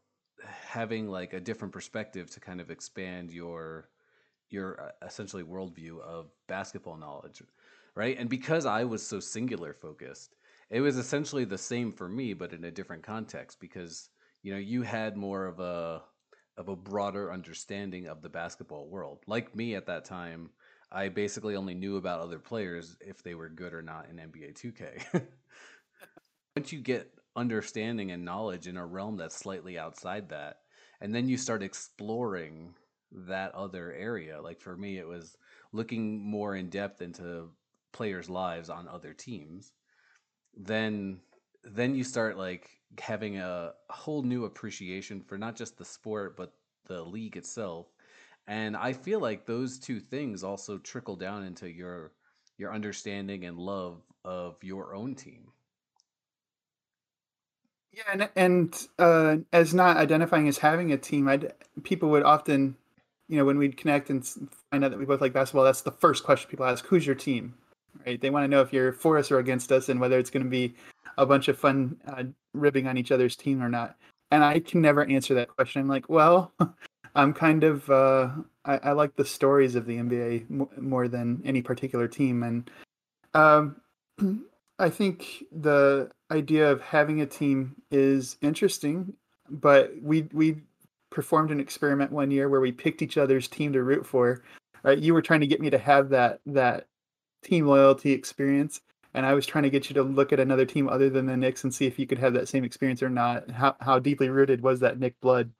having 0.65 1.09
like 1.09 1.33
a 1.33 1.39
different 1.39 1.73
perspective 1.73 2.29
to 2.31 2.39
kind 2.39 2.61
of 2.61 2.71
expand 2.71 3.31
your 3.31 3.89
your 4.55 4.81
uh, 4.81 5.05
essentially 5.05 5.43
worldview 5.43 5.99
of 6.01 6.31
basketball 6.47 6.97
knowledge, 6.97 7.43
right? 7.93 8.17
And 8.17 8.29
because 8.29 8.65
I 8.65 8.83
was 8.83 9.05
so 9.05 9.19
singular 9.19 9.73
focused, 9.73 10.35
it 10.71 10.81
was 10.81 10.97
essentially 10.97 11.45
the 11.45 11.57
same 11.57 11.91
for 11.91 12.09
me, 12.09 12.33
but 12.33 12.53
in 12.53 12.63
a 12.63 12.71
different 12.71 13.03
context. 13.03 13.59
Because 13.59 14.09
you 14.41 14.53
know, 14.53 14.59
you 14.59 14.81
had 14.81 15.17
more 15.17 15.45
of 15.45 15.59
a 15.59 16.01
of 16.57 16.69
a 16.69 16.75
broader 16.75 17.31
understanding 17.31 18.07
of 18.07 18.21
the 18.21 18.29
basketball 18.29 18.87
world. 18.87 19.19
Like 19.27 19.55
me 19.55 19.75
at 19.75 19.87
that 19.87 20.05
time, 20.05 20.49
I 20.91 21.09
basically 21.09 21.55
only 21.55 21.73
knew 21.73 21.97
about 21.97 22.21
other 22.21 22.39
players 22.39 22.95
if 23.01 23.21
they 23.21 23.35
were 23.35 23.49
good 23.49 23.73
or 23.73 23.81
not 23.81 24.07
in 24.09 24.17
NBA 24.17 24.53
2K. 24.53 25.21
Once 26.55 26.71
you 26.71 26.79
get 26.79 27.11
understanding 27.35 28.11
and 28.11 28.23
knowledge 28.23 28.67
in 28.67 28.77
a 28.77 28.85
realm 28.85 29.17
that's 29.17 29.35
slightly 29.35 29.77
outside 29.77 30.29
that, 30.29 30.59
and 31.01 31.13
then 31.13 31.27
you 31.27 31.37
start 31.37 31.61
exploring 31.61 32.73
that 33.15 33.53
other 33.55 33.93
area. 33.93 34.41
Like 34.41 34.59
for 34.59 34.75
me, 34.75 34.97
it 34.97 35.07
was 35.07 35.37
looking 35.71 36.19
more 36.19 36.55
in 36.55 36.69
depth 36.69 37.01
into 37.01 37.49
players' 37.91 38.29
lives 38.29 38.69
on 38.69 38.87
other 38.87 39.13
teams. 39.13 39.71
Then, 40.55 41.19
then 41.63 41.95
you 41.95 42.03
start 42.03 42.37
like 42.37 42.69
having 42.99 43.37
a, 43.37 43.73
whole 43.89 44.23
new 44.23 44.45
appreciation 44.45 45.21
for 45.21 45.37
not 45.37 45.55
just 45.55 45.77
the 45.77 45.85
sport 45.85 46.35
but 46.37 46.53
the 46.85 47.01
league 47.01 47.37
itself. 47.37 47.87
And 48.47 48.75
I 48.77 48.93
feel 48.93 49.19
like 49.19 49.45
those 49.45 49.79
two 49.79 49.99
things 49.99 50.43
also 50.43 50.77
trickle 50.77 51.15
down 51.15 51.43
into 51.43 51.69
your 51.69 52.11
your 52.57 52.73
understanding 52.73 53.45
and 53.45 53.57
love 53.57 54.01
of 54.23 54.63
your 54.63 54.95
own 54.95 55.15
team. 55.15 55.51
Yeah, 57.91 58.03
and, 58.11 58.29
and 58.35 58.87
uh, 58.99 59.37
as 59.53 59.73
not 59.73 59.97
identifying 59.97 60.47
as 60.47 60.57
having 60.57 60.91
a 60.91 60.97
team, 60.97 61.27
I'd, 61.27 61.53
people 61.83 62.09
would 62.09 62.23
often 62.23 62.77
you 63.27 63.37
know, 63.37 63.45
when 63.45 63.57
we'd 63.57 63.77
connect 63.77 64.09
and 64.09 64.25
find 64.71 64.83
out 64.83 64.91
that 64.91 64.99
we 64.99 65.05
both 65.05 65.21
like 65.21 65.33
basketball, 65.33 65.63
that's 65.63 65.81
the 65.81 65.91
first 65.91 66.23
question 66.23 66.49
people 66.49 66.65
ask: 66.65 66.85
Who's 66.85 67.05
your 67.05 67.15
team? 67.15 67.55
Right? 68.05 68.19
They 68.19 68.29
want 68.29 68.43
to 68.43 68.47
know 68.47 68.61
if 68.61 68.73
you're 68.73 68.93
for 68.93 69.17
us 69.17 69.31
or 69.31 69.39
against 69.39 69.71
us, 69.71 69.89
and 69.89 69.99
whether 69.99 70.19
it's 70.19 70.29
going 70.29 70.43
to 70.43 70.49
be 70.49 70.75
a 71.17 71.25
bunch 71.25 71.47
of 71.47 71.57
fun 71.57 71.97
uh, 72.07 72.23
ribbing 72.53 72.87
on 72.87 72.97
each 72.97 73.11
other's 73.11 73.35
team 73.35 73.61
or 73.61 73.69
not. 73.69 73.95
And 74.31 74.43
I 74.43 74.59
can 74.59 74.81
never 74.81 75.05
answer 75.05 75.33
that 75.35 75.47
question. 75.49 75.81
I'm 75.81 75.87
like, 75.87 76.09
well, 76.09 76.51
I'm 77.15 77.33
kind 77.33 77.63
of 77.63 77.89
uh, 77.89 78.29
I, 78.65 78.77
I, 78.77 78.91
like 78.91 79.15
the 79.15 79.25
stories 79.25 79.75
of 79.75 79.85
the 79.85 79.97
NBA 79.97 80.45
m- 80.51 80.67
more 80.77 81.07
than 81.07 81.41
any 81.45 81.61
particular 81.61 82.07
team, 82.07 82.43
and 82.43 82.69
um, 83.33 83.77
I 84.79 84.89
think 84.89 85.45
the 85.51 86.11
idea 86.31 86.69
of 86.69 86.81
having 86.81 87.21
a 87.21 87.25
team 87.25 87.75
is 87.91 88.37
interesting. 88.41 89.13
But 89.49 89.93
we 90.01 90.23
we 90.33 90.57
performed 91.09 91.51
an 91.51 91.59
experiment 91.59 92.11
one 92.11 92.31
year 92.31 92.49
where 92.49 92.61
we 92.61 92.71
picked 92.71 93.01
each 93.01 93.17
other's 93.17 93.47
team 93.47 93.73
to 93.73 93.83
root 93.83 94.05
for. 94.05 94.43
Right, 94.83 94.99
you 94.99 95.13
were 95.13 95.21
trying 95.21 95.41
to 95.41 95.47
get 95.47 95.61
me 95.61 95.69
to 95.71 95.79
have 95.79 96.09
that 96.09 96.41
that 96.45 96.87
team 97.43 97.65
loyalty 97.65 98.11
experience, 98.11 98.81
and 99.13 99.25
I 99.25 99.33
was 99.33 99.45
trying 99.47 99.63
to 99.63 99.69
get 99.69 99.89
you 99.89 99.95
to 99.95 100.03
look 100.03 100.31
at 100.31 100.39
another 100.39 100.65
team 100.65 100.87
other 100.87 101.09
than 101.09 101.25
the 101.25 101.37
Knicks 101.37 101.63
and 101.63 101.73
see 101.73 101.87
if 101.87 101.97
you 101.97 102.05
could 102.05 102.19
have 102.19 102.33
that 102.33 102.47
same 102.47 102.63
experience 102.63 103.01
or 103.01 103.09
not. 103.09 103.49
How 103.49 103.75
how 103.79 103.99
deeply 103.99 104.29
rooted 104.29 104.61
was 104.61 104.79
that 104.81 104.99
Knick 104.99 105.19
blood? 105.21 105.51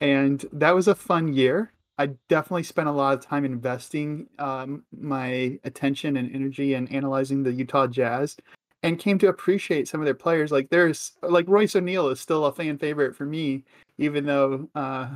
And 0.00 0.44
that 0.52 0.74
was 0.74 0.88
a 0.88 0.94
fun 0.94 1.32
year. 1.32 1.72
I 1.98 2.06
definitely 2.28 2.64
spent 2.64 2.88
a 2.88 2.92
lot 2.92 3.14
of 3.14 3.24
time 3.24 3.44
investing 3.44 4.26
um, 4.38 4.84
my 4.98 5.58
attention 5.64 6.16
and 6.16 6.34
energy 6.34 6.74
and 6.74 6.90
analyzing 6.92 7.42
the 7.42 7.52
Utah 7.52 7.86
Jazz 7.86 8.36
and 8.82 8.98
came 8.98 9.18
to 9.18 9.28
appreciate 9.28 9.88
some 9.88 10.00
of 10.00 10.04
their 10.04 10.14
players. 10.14 10.52
Like 10.52 10.68
there's 10.70 11.12
like 11.22 11.48
Royce 11.48 11.76
O'Neale 11.76 12.08
is 12.08 12.20
still 12.20 12.46
a 12.46 12.52
fan 12.52 12.78
favorite 12.78 13.14
for 13.16 13.24
me, 13.24 13.64
even 13.98 14.26
though 14.26 14.68
uh, 14.74 15.08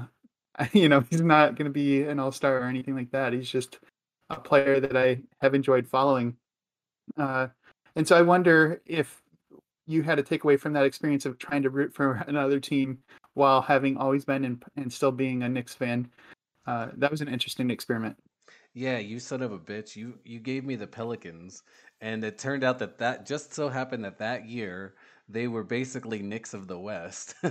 you 0.73 0.89
know, 0.89 1.05
he's 1.11 1.21
not 1.21 1.57
going 1.57 1.67
to 1.67 1.73
be 1.73 2.03
an 2.03 2.19
all 2.19 2.33
star 2.33 2.59
or 2.59 2.65
anything 2.65 2.95
like 2.95 3.11
that. 3.13 3.33
He's 3.33 3.51
just 3.51 3.79
a 4.31 4.37
player 4.37 4.81
that 4.81 4.97
I 4.97 5.21
have 5.41 5.55
enjoyed 5.55 5.87
following. 5.87 6.37
Uh, 7.17 7.49
and 7.97 8.07
so 8.07 8.17
I 8.17 8.23
wonder 8.23 8.83
if 8.87 9.23
you 9.87 10.03
had 10.03 10.19
a 10.19 10.23
takeaway 10.23 10.59
from 10.59 10.73
that 10.75 10.85
experience 10.85 11.25
of 11.27 11.39
trying 11.39 11.63
to 11.63 11.71
root 11.71 11.95
for 11.95 12.13
another 12.27 12.61
team 12.61 12.99
while 13.35 13.63
having 13.63 13.97
always 13.97 14.25
been 14.25 14.45
in, 14.45 14.63
and 14.77 14.93
still 14.93 15.13
being 15.13 15.43
a 15.43 15.49
Knicks 15.49 15.75
fan. 15.75 16.09
Uh, 16.67 16.89
that 16.97 17.11
was 17.11 17.21
an 17.21 17.29
interesting 17.29 17.71
experiment. 17.71 18.17
Yeah, 18.75 18.99
you 18.99 19.19
son 19.19 19.43
of 19.43 19.53
a 19.53 19.59
bitch. 19.59 19.97
You 19.97 20.19
you 20.25 20.39
gave 20.39 20.65
me 20.65 20.77
the 20.77 20.87
Pelicans, 20.87 21.63
and 22.01 22.23
it 22.23 22.39
turned 22.39 22.63
out 22.63 22.79
that 22.81 22.99
that 22.99 23.27
just 23.27 23.55
so 23.55 23.69
happened 23.69 24.05
that 24.05 24.19
that 24.19 24.47
year 24.47 24.95
they 25.29 25.47
were 25.47 25.63
basically 25.63 26.23
Knicks 26.23 26.55
of 26.55 26.67
the 26.69 26.79
West. 26.79 27.35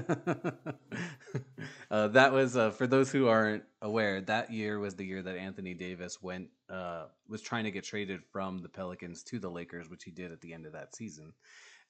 uh, 1.92 2.08
that 2.08 2.34
was 2.34 2.58
uh, 2.58 2.72
for 2.72 2.88
those 2.88 3.12
who 3.12 3.28
aren't 3.28 3.64
aware. 3.82 4.22
That 4.22 4.52
year 4.52 4.80
was 4.80 4.96
the 4.96 5.06
year 5.06 5.22
that 5.22 5.38
Anthony 5.38 5.74
Davis 5.74 6.22
went 6.22 6.48
uh, 6.70 7.06
was 7.28 7.42
trying 7.42 7.66
to 7.66 7.72
get 7.72 7.84
traded 7.84 8.22
from 8.32 8.60
the 8.60 8.70
Pelicans 8.70 9.24
to 9.24 9.40
the 9.40 9.50
Lakers, 9.50 9.90
which 9.90 10.04
he 10.04 10.12
did 10.12 10.32
at 10.32 10.42
the 10.42 10.54
end 10.54 10.66
of 10.66 10.74
that 10.74 10.96
season, 10.96 11.34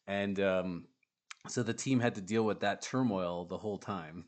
and 0.08 0.40
um, 0.40 0.86
so 1.48 1.64
the 1.64 1.74
team 1.74 2.00
had 2.00 2.16
to 2.16 2.22
deal 2.22 2.44
with 2.44 2.60
that 2.60 2.82
turmoil 2.82 3.46
the 3.46 3.58
whole 3.58 3.78
time. 3.78 4.26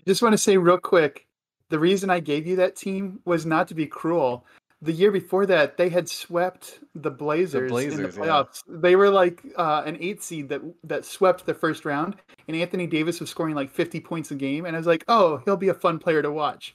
I 0.00 0.04
just 0.06 0.22
want 0.22 0.32
to 0.32 0.38
say 0.38 0.56
real 0.56 0.78
quick, 0.78 1.26
the 1.68 1.78
reason 1.78 2.10
I 2.10 2.20
gave 2.20 2.46
you 2.46 2.56
that 2.56 2.76
team 2.76 3.20
was 3.24 3.44
not 3.44 3.68
to 3.68 3.74
be 3.74 3.86
cruel 3.86 4.46
the 4.82 4.92
year 4.92 5.10
before 5.10 5.46
that, 5.46 5.76
they 5.76 5.88
had 5.88 6.08
swept 6.08 6.78
the 6.94 7.10
Blazers, 7.10 7.68
the 7.68 7.68
Blazers 7.68 7.94
in 7.98 8.02
the 8.02 8.08
playoffs. 8.08 8.62
Yeah. 8.68 8.76
They 8.80 8.96
were 8.96 9.10
like 9.10 9.42
uh, 9.56 9.82
an 9.84 9.98
eight 10.00 10.22
seed 10.22 10.48
that 10.48 10.62
that 10.84 11.04
swept 11.04 11.46
the 11.46 11.54
first 11.54 11.84
round, 11.84 12.16
and 12.48 12.56
Anthony 12.56 12.86
Davis 12.86 13.20
was 13.20 13.30
scoring 13.30 13.54
like 13.54 13.70
fifty 13.70 14.00
points 14.00 14.30
a 14.30 14.34
game. 14.34 14.64
And 14.64 14.74
I 14.74 14.78
was 14.78 14.86
like, 14.86 15.04
oh, 15.08 15.42
he'll 15.44 15.56
be 15.56 15.68
a 15.68 15.74
fun 15.74 15.98
player 15.98 16.22
to 16.22 16.30
watch. 16.30 16.74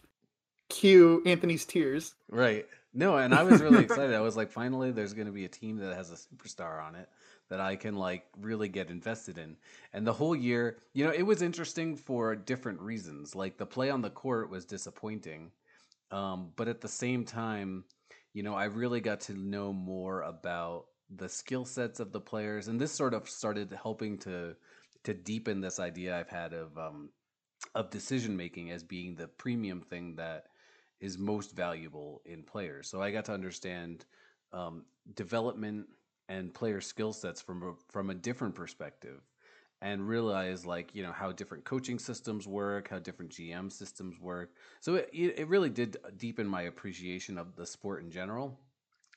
Cue 0.70 1.22
Anthony's 1.26 1.66
tears. 1.66 2.16
Right. 2.30 2.66
No, 2.94 3.18
and 3.18 3.34
I 3.34 3.44
was 3.44 3.62
really 3.62 3.84
excited. 3.84 4.16
I 4.16 4.22
was 4.22 4.38
like, 4.38 4.52
finally, 4.52 4.92
there's 4.92 5.14
going 5.14 5.28
to 5.28 5.34
be 5.34 5.44
a 5.44 5.50
team 5.50 5.78
that 5.78 5.94
has 5.96 6.12
a 6.12 6.16
superstar 6.16 6.82
on 6.82 6.96
it 6.96 7.10
that 7.50 7.60
I 7.60 7.76
can 7.76 7.96
like 7.96 8.26
really 8.40 8.70
get 8.70 8.90
invested 8.90 9.38
in. 9.38 9.58
And 9.94 10.08
the 10.08 10.14
whole 10.14 10.36
year, 10.36 10.78
you 10.94 11.06
know, 11.06 11.12
it 11.12 11.24
was 11.24 11.42
interesting 11.42 11.98
for 11.98 12.36
different 12.36 12.80
reasons. 12.80 13.36
Like 13.36 13.58
the 13.58 13.66
play 13.66 13.90
on 13.90 14.02
the 14.02 14.10
court 14.10 14.50
was 14.50 14.64
disappointing. 14.64 15.52
Um, 16.10 16.52
but 16.56 16.68
at 16.68 16.82
the 16.82 16.88
same 16.88 17.26
time, 17.26 17.84
you 18.36 18.44
know, 18.44 18.54
I 18.54 18.66
really 18.66 19.00
got 19.00 19.22
to 19.22 19.34
know 19.34 19.72
more 19.72 20.22
about 20.24 20.88
the 21.10 21.30
skill 21.30 21.64
sets 21.64 22.02
of 22.02 22.12
the 22.12 22.20
players, 22.20 22.68
and 22.68 22.80
this 22.80 22.92
sort 22.92 23.14
of 23.14 23.30
started 23.30 23.76
helping 23.82 24.18
to 24.20 24.56
to 25.06 25.14
deepen 25.14 25.62
this 25.62 25.80
idea 25.80 26.20
I've 26.20 26.30
had 26.30 26.52
of 26.54 26.78
um, 26.78 27.10
of 27.74 27.90
decision 27.90 28.36
making 28.36 28.72
as 28.72 28.84
being 28.84 29.16
the 29.16 29.30
premium 29.30 29.80
thing 29.80 30.18
that 30.18 30.48
is 31.00 31.18
most 31.18 31.56
valuable 31.56 32.22
in 32.26 32.44
players. 32.44 32.90
So 32.90 33.02
I 33.02 33.12
got 33.12 33.24
to 33.26 33.34
understand 33.34 34.06
um, 34.52 34.84
development 35.16 35.88
and 36.28 36.54
player 36.54 36.82
skill 36.82 37.14
sets 37.14 37.42
from 37.42 37.64
a, 37.64 37.74
from 37.90 38.10
a 38.10 38.16
different 38.16 38.56
perspective 38.56 39.22
and 39.82 40.08
realize 40.08 40.66
like 40.66 40.96
you 40.96 41.04
know 41.04 41.12
how 41.12 41.32
different 41.32 41.66
coaching 41.66 42.00
systems 42.00 42.48
work 42.48 42.90
how 42.90 43.00
different 43.00 43.32
gm 43.32 43.72
systems 43.72 44.20
work. 44.20 44.52
So 44.80 44.96
it, 44.96 45.10
it 45.14 45.48
really 45.48 45.70
did 45.70 45.98
deepen 46.18 46.48
my 46.48 46.64
appreciation 46.64 47.38
of 47.38 47.56
the 47.56 47.66
sport 47.66 48.04
in 48.04 48.12
general. 48.12 48.60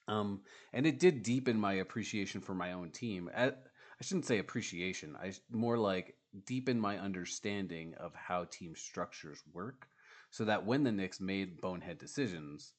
Um, 0.08 0.40
and 0.72 0.86
it 0.86 0.98
did 0.98 1.22
deepen 1.22 1.60
my 1.60 1.74
appreciation 1.74 2.40
for 2.40 2.54
my 2.54 2.72
own 2.72 2.90
team. 2.90 3.30
At, 3.34 3.62
i 4.00 4.04
shouldn't 4.04 4.26
say 4.26 4.38
appreciation 4.38 5.16
i 5.22 5.32
more 5.50 5.76
like 5.76 6.14
deepen 6.46 6.78
my 6.78 6.98
understanding 6.98 7.94
of 7.98 8.14
how 8.14 8.44
team 8.44 8.74
structures 8.76 9.42
work 9.52 9.88
so 10.30 10.44
that 10.44 10.64
when 10.64 10.84
the 10.84 10.92
Knicks 10.92 11.20
made 11.20 11.60
bonehead 11.60 11.98
decisions 11.98 12.72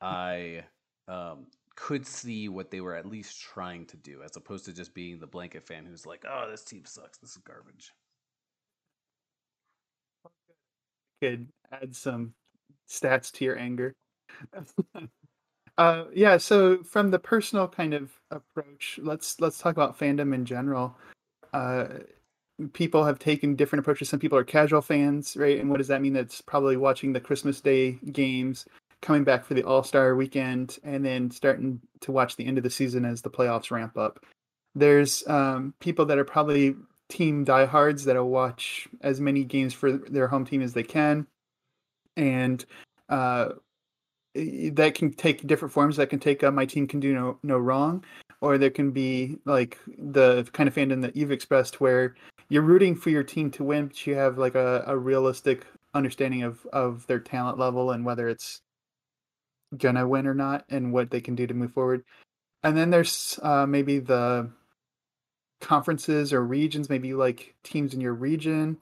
i 0.00 0.64
um, 1.06 1.46
could 1.78 2.04
see 2.04 2.48
what 2.48 2.72
they 2.72 2.80
were 2.80 2.96
at 2.96 3.06
least 3.06 3.40
trying 3.40 3.86
to 3.86 3.96
do, 3.96 4.20
as 4.24 4.36
opposed 4.36 4.64
to 4.64 4.72
just 4.72 4.94
being 4.94 5.20
the 5.20 5.26
blanket 5.28 5.64
fan 5.64 5.86
who's 5.86 6.04
like, 6.04 6.24
"Oh, 6.28 6.50
this 6.50 6.64
team 6.64 6.84
sucks. 6.84 7.18
This 7.18 7.30
is 7.30 7.36
garbage." 7.38 7.94
Could 11.22 11.48
add 11.70 11.94
some 11.94 12.34
stats 12.88 13.30
to 13.32 13.44
your 13.44 13.56
anger. 13.56 13.94
uh, 15.78 16.04
yeah. 16.12 16.36
So 16.36 16.82
from 16.82 17.12
the 17.12 17.18
personal 17.20 17.68
kind 17.68 17.94
of 17.94 18.10
approach, 18.32 18.98
let's 19.00 19.40
let's 19.40 19.58
talk 19.58 19.76
about 19.76 19.98
fandom 19.98 20.34
in 20.34 20.44
general. 20.44 20.96
Uh, 21.52 21.86
people 22.72 23.04
have 23.04 23.20
taken 23.20 23.54
different 23.54 23.80
approaches. 23.84 24.08
Some 24.08 24.20
people 24.20 24.36
are 24.36 24.44
casual 24.44 24.82
fans, 24.82 25.36
right? 25.36 25.60
And 25.60 25.70
what 25.70 25.78
does 25.78 25.88
that 25.88 26.02
mean? 26.02 26.12
That's 26.12 26.40
probably 26.40 26.76
watching 26.76 27.12
the 27.12 27.20
Christmas 27.20 27.60
Day 27.60 27.92
games 28.10 28.66
coming 29.02 29.24
back 29.24 29.44
for 29.44 29.54
the 29.54 29.62
All 29.62 29.82
Star 29.82 30.14
weekend 30.14 30.78
and 30.84 31.04
then 31.04 31.30
starting 31.30 31.80
to 32.00 32.12
watch 32.12 32.36
the 32.36 32.46
end 32.46 32.58
of 32.58 32.64
the 32.64 32.70
season 32.70 33.04
as 33.04 33.22
the 33.22 33.30
playoffs 33.30 33.70
ramp 33.70 33.96
up. 33.96 34.24
There's 34.74 35.26
um, 35.28 35.74
people 35.80 36.06
that 36.06 36.18
are 36.18 36.24
probably 36.24 36.76
team 37.08 37.44
diehards 37.44 38.04
that'll 38.04 38.28
watch 38.28 38.86
as 39.00 39.20
many 39.20 39.44
games 39.44 39.72
for 39.74 39.92
their 39.92 40.28
home 40.28 40.44
team 40.44 40.62
as 40.62 40.72
they 40.72 40.82
can, 40.82 41.26
and 42.16 42.64
uh, 43.08 43.50
that 44.34 44.94
can 44.94 45.12
take 45.12 45.46
different 45.46 45.72
forms. 45.72 45.96
That 45.96 46.10
can 46.10 46.18
take 46.18 46.44
uh, 46.44 46.50
my 46.50 46.66
team 46.66 46.86
can 46.86 47.00
do 47.00 47.14
no 47.14 47.38
no 47.42 47.58
wrong, 47.58 48.04
or 48.40 48.58
there 48.58 48.70
can 48.70 48.90
be 48.90 49.38
like 49.44 49.78
the 49.86 50.48
kind 50.52 50.68
of 50.68 50.74
fandom 50.74 51.02
that 51.02 51.16
you've 51.16 51.32
expressed 51.32 51.80
where 51.80 52.14
you're 52.48 52.62
rooting 52.62 52.94
for 52.94 53.10
your 53.10 53.24
team 53.24 53.50
to 53.52 53.64
win, 53.64 53.88
but 53.88 54.06
you 54.06 54.14
have 54.14 54.38
like 54.38 54.54
a, 54.54 54.84
a 54.86 54.96
realistic 54.96 55.66
understanding 55.94 56.42
of 56.42 56.64
of 56.72 57.06
their 57.06 57.18
talent 57.20 57.58
level 57.58 57.92
and 57.92 58.04
whether 58.04 58.28
it's 58.28 58.60
gonna 59.76 60.06
win 60.06 60.26
or 60.26 60.34
not 60.34 60.64
and 60.68 60.92
what 60.92 61.10
they 61.10 61.20
can 61.20 61.34
do 61.34 61.46
to 61.46 61.54
move 61.54 61.72
forward. 61.72 62.04
And 62.62 62.76
then 62.76 62.90
there's 62.90 63.38
uh, 63.42 63.66
maybe 63.66 63.98
the 63.98 64.50
conferences 65.60 66.32
or 66.32 66.44
regions, 66.44 66.88
maybe 66.88 67.14
like 67.14 67.54
teams 67.62 67.94
in 67.94 68.00
your 68.00 68.14
region, 68.14 68.78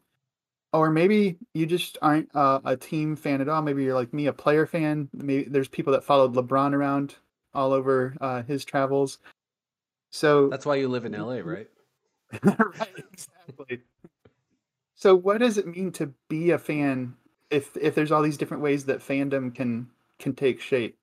or 0.73 0.91
maybe 0.91 1.39
you 1.55 1.67
just 1.67 1.99
aren't 2.03 2.35
uh, 2.35 2.61
a 2.65 2.77
team 2.77 3.17
fan 3.17 3.41
at 3.41 3.49
all. 3.49 3.63
Maybe 3.63 3.85
you're 3.85 3.95
like 3.95 4.13
me, 4.13 4.27
a 4.27 4.33
player 4.33 4.67
fan. 4.67 5.09
Maybe 5.13 5.49
there's 5.49 5.69
people 5.69 5.93
that 5.93 6.05
followed 6.05 6.35
LeBron 6.35 6.73
around 6.73 7.17
all 7.55 7.73
over 7.73 8.15
uh, 8.21 8.43
his 8.43 8.65
travels. 8.65 9.19
So 10.11 10.49
that's 10.49 10.67
why 10.67 10.77
you 10.77 10.89
live 10.89 11.05
in 11.05 11.13
LA, 11.13 11.37
right? 11.37 11.69
right, 12.43 13.05
exactly. 13.13 13.83
so, 14.95 15.15
what 15.15 15.39
does 15.39 15.59
it 15.59 15.67
mean 15.67 15.93
to 15.93 16.13
be 16.29 16.51
a 16.51 16.59
fan 16.59 17.15
if 17.51 17.77
if 17.77 17.95
there's 17.95 18.13
all 18.13 18.23
these 18.23 18.37
different 18.37 18.63
ways 18.63 18.87
that 18.87 19.01
fandom 19.01 19.55
can 19.55 19.89
can 20.19 20.35
take 20.35 20.61
shape? 20.61 20.99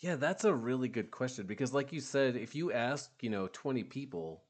Yeah, 0.00 0.16
that's 0.16 0.44
a 0.44 0.54
really 0.54 0.88
good 0.88 1.10
question 1.10 1.46
because, 1.46 1.72
like 1.72 1.92
you 1.92 2.00
said, 2.00 2.36
if 2.36 2.54
you 2.54 2.72
ask, 2.72 3.10
you 3.22 3.30
know, 3.30 3.48
20 3.52 3.84
people, 3.84 4.44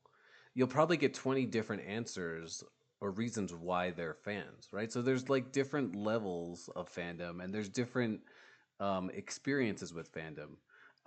you'll 0.54 0.66
probably 0.68 0.96
get 0.96 1.14
20 1.14 1.46
different 1.46 1.82
answers 1.86 2.64
or 3.00 3.10
reasons 3.10 3.54
why 3.54 3.90
they're 3.90 4.14
fans, 4.14 4.68
right? 4.72 4.90
So 4.90 5.02
there's 5.02 5.28
like 5.28 5.52
different 5.52 5.94
levels 5.94 6.68
of 6.74 6.92
fandom 6.92 7.42
and 7.42 7.52
there's 7.54 7.68
different 7.68 8.20
um, 8.80 9.10
experiences 9.10 9.92
with 9.92 10.12
fandom. 10.12 10.56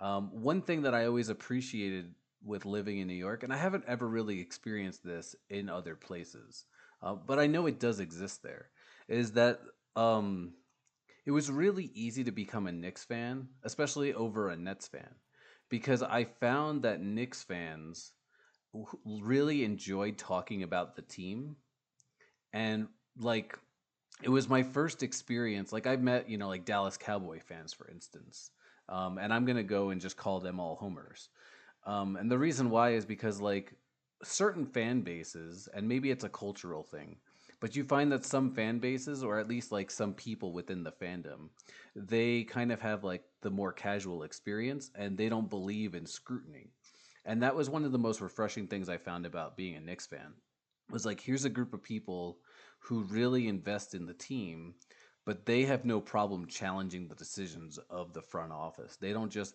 Um, 0.00 0.30
one 0.42 0.62
thing 0.62 0.82
that 0.82 0.94
I 0.94 1.06
always 1.06 1.28
appreciated 1.28 2.14
with 2.44 2.64
living 2.64 2.98
in 2.98 3.08
New 3.08 3.14
York, 3.14 3.42
and 3.42 3.52
I 3.52 3.56
haven't 3.56 3.84
ever 3.88 4.08
really 4.08 4.40
experienced 4.40 5.02
this 5.04 5.34
in 5.50 5.68
other 5.68 5.96
places, 5.96 6.66
uh, 7.02 7.14
but 7.14 7.38
I 7.38 7.46
know 7.48 7.66
it 7.66 7.80
does 7.80 7.98
exist 7.98 8.42
there, 8.42 8.70
is 9.08 9.32
that 9.32 9.60
um, 9.96 10.54
it 11.28 11.32
was 11.32 11.50
really 11.50 11.90
easy 11.92 12.24
to 12.24 12.32
become 12.32 12.66
a 12.66 12.72
Knicks 12.72 13.04
fan, 13.04 13.48
especially 13.62 14.14
over 14.14 14.48
a 14.48 14.56
Nets 14.56 14.88
fan, 14.88 15.14
because 15.68 16.02
I 16.02 16.24
found 16.24 16.84
that 16.84 17.02
Knicks 17.02 17.42
fans 17.42 18.14
really 19.04 19.62
enjoyed 19.62 20.16
talking 20.16 20.62
about 20.62 20.96
the 20.96 21.02
team. 21.02 21.56
And 22.54 22.88
like, 23.20 23.58
it 24.22 24.30
was 24.30 24.48
my 24.48 24.62
first 24.62 25.02
experience. 25.02 25.70
Like, 25.70 25.86
I've 25.86 26.00
met, 26.00 26.30
you 26.30 26.38
know, 26.38 26.48
like 26.48 26.64
Dallas 26.64 26.96
Cowboy 26.96 27.40
fans, 27.40 27.74
for 27.74 27.86
instance. 27.90 28.50
Um, 28.88 29.18
and 29.18 29.30
I'm 29.30 29.44
going 29.44 29.58
to 29.58 29.62
go 29.62 29.90
and 29.90 30.00
just 30.00 30.16
call 30.16 30.40
them 30.40 30.58
all 30.58 30.76
homers. 30.76 31.28
Um, 31.84 32.16
and 32.16 32.30
the 32.30 32.38
reason 32.38 32.70
why 32.70 32.94
is 32.94 33.04
because, 33.04 33.38
like, 33.38 33.74
certain 34.24 34.64
fan 34.64 35.02
bases, 35.02 35.68
and 35.74 35.86
maybe 35.86 36.10
it's 36.10 36.24
a 36.24 36.30
cultural 36.30 36.84
thing, 36.84 37.16
but 37.60 37.74
you 37.74 37.84
find 37.84 38.12
that 38.12 38.24
some 38.24 38.52
fan 38.54 38.78
bases, 38.78 39.24
or 39.24 39.38
at 39.38 39.48
least 39.48 39.72
like 39.72 39.90
some 39.90 40.14
people 40.14 40.52
within 40.52 40.84
the 40.84 40.92
fandom, 40.92 41.48
they 41.96 42.44
kind 42.44 42.70
of 42.70 42.80
have 42.80 43.04
like 43.04 43.24
the 43.42 43.50
more 43.50 43.72
casual 43.72 44.22
experience 44.22 44.90
and 44.94 45.16
they 45.16 45.28
don't 45.28 45.50
believe 45.50 45.94
in 45.94 46.06
scrutiny. 46.06 46.70
And 47.24 47.42
that 47.42 47.56
was 47.56 47.68
one 47.68 47.84
of 47.84 47.92
the 47.92 47.98
most 47.98 48.20
refreshing 48.20 48.66
things 48.66 48.88
I 48.88 48.96
found 48.96 49.26
about 49.26 49.56
being 49.56 49.76
a 49.76 49.80
Knicks 49.80 50.06
fan. 50.06 50.34
Was 50.90 51.04
like 51.04 51.20
here's 51.20 51.44
a 51.44 51.50
group 51.50 51.74
of 51.74 51.82
people 51.82 52.38
who 52.80 53.02
really 53.02 53.48
invest 53.48 53.94
in 53.94 54.06
the 54.06 54.14
team, 54.14 54.74
but 55.26 55.44
they 55.44 55.64
have 55.64 55.84
no 55.84 56.00
problem 56.00 56.46
challenging 56.46 57.08
the 57.08 57.14
decisions 57.14 57.78
of 57.90 58.14
the 58.14 58.22
front 58.22 58.52
office. 58.52 58.96
They 58.96 59.12
don't 59.12 59.30
just 59.30 59.54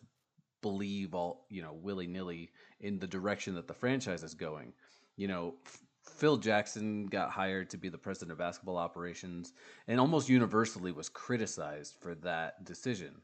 believe 0.61 1.15
all, 1.15 1.47
you 1.49 1.61
know, 1.61 1.73
willy-nilly 1.73 2.51
in 2.79 2.99
the 2.99 3.07
direction 3.07 3.55
that 3.55 3.67
the 3.67 3.73
franchise 3.73 4.23
is 4.23 4.35
going. 4.35 4.73
You 5.15 5.27
know, 5.27 5.55
Phil 6.03 6.37
Jackson 6.37 7.05
got 7.07 7.31
hired 7.31 7.69
to 7.69 7.77
be 7.77 7.89
the 7.89 7.97
president 7.97 8.33
of 8.33 8.37
basketball 8.37 8.77
operations 8.77 9.53
and 9.87 9.99
almost 9.99 10.29
universally 10.29 10.91
was 10.91 11.09
criticized 11.09 11.95
for 11.99 12.15
that 12.15 12.63
decision. 12.65 13.21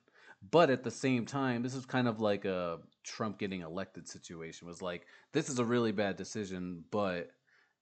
But 0.51 0.69
at 0.69 0.83
the 0.83 0.91
same 0.91 1.25
time, 1.25 1.61
this 1.61 1.75
is 1.75 1.85
kind 1.85 2.07
of 2.07 2.21
like 2.21 2.45
a 2.45 2.79
Trump 3.03 3.37
getting 3.37 3.61
elected 3.61 4.07
situation 4.07 4.67
was 4.67 4.81
like 4.81 5.05
this 5.33 5.49
is 5.49 5.59
a 5.59 5.65
really 5.65 5.91
bad 5.91 6.15
decision, 6.15 6.85
but 6.91 7.31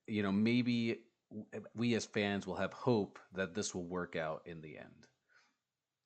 you 0.08 0.24
know, 0.24 0.32
maybe 0.32 1.02
we 1.76 1.94
as 1.94 2.06
fans 2.06 2.48
will 2.48 2.56
have 2.56 2.74
hope 2.74 3.20
that 3.34 3.54
this 3.54 3.76
will 3.76 3.86
work 3.86 4.16
out 4.16 4.42
in 4.46 4.62
the 4.62 4.78
end. 4.78 5.08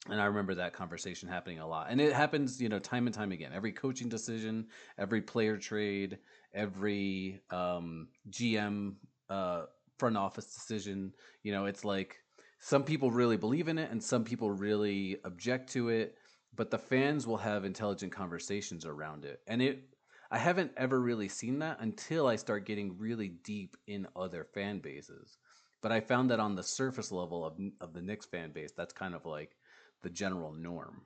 And 0.09 0.19
I 0.19 0.25
remember 0.25 0.55
that 0.55 0.73
conversation 0.73 1.29
happening 1.29 1.59
a 1.59 1.67
lot. 1.67 1.87
And 1.89 2.01
it 2.01 2.11
happens, 2.11 2.59
you 2.59 2.69
know, 2.69 2.79
time 2.79 3.05
and 3.05 3.13
time 3.13 3.31
again. 3.31 3.51
Every 3.53 3.71
coaching 3.71 4.09
decision, 4.09 4.67
every 4.97 5.21
player 5.21 5.57
trade, 5.57 6.17
every 6.53 7.41
um, 7.49 8.09
GM 8.29 8.95
uh, 9.29 9.63
front 9.97 10.17
office 10.17 10.53
decision, 10.53 11.13
you 11.43 11.51
know, 11.51 11.65
it's 11.65 11.85
like 11.85 12.17
some 12.59 12.83
people 12.83 13.11
really 13.11 13.37
believe 13.37 13.67
in 13.67 13.77
it 13.77 13.91
and 13.91 14.03
some 14.03 14.23
people 14.23 14.51
really 14.51 15.17
object 15.25 15.71
to 15.73 15.89
it, 15.89 16.17
but 16.55 16.69
the 16.69 16.77
fans 16.77 17.25
will 17.25 17.37
have 17.37 17.65
intelligent 17.65 18.11
conversations 18.11 18.85
around 18.85 19.25
it. 19.25 19.41
And 19.47 19.61
it 19.61 19.83
I 20.31 20.37
haven't 20.37 20.71
ever 20.77 21.01
really 21.01 21.27
seen 21.27 21.59
that 21.59 21.81
until 21.81 22.25
I 22.25 22.37
start 22.37 22.65
getting 22.65 22.97
really 22.97 23.27
deep 23.27 23.75
in 23.87 24.07
other 24.15 24.45
fan 24.45 24.79
bases. 24.79 25.37
But 25.81 25.91
I 25.91 25.99
found 25.99 26.29
that 26.29 26.39
on 26.39 26.55
the 26.55 26.63
surface 26.63 27.11
level 27.11 27.43
of 27.45 27.59
of 27.81 27.93
the 27.93 28.01
Knicks 28.01 28.25
fan 28.25 28.51
base, 28.51 28.71
that's 28.75 28.93
kind 28.93 29.13
of 29.15 29.25
like 29.25 29.57
the 30.03 30.09
general 30.09 30.53
norm. 30.53 31.01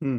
Hmm. 0.00 0.18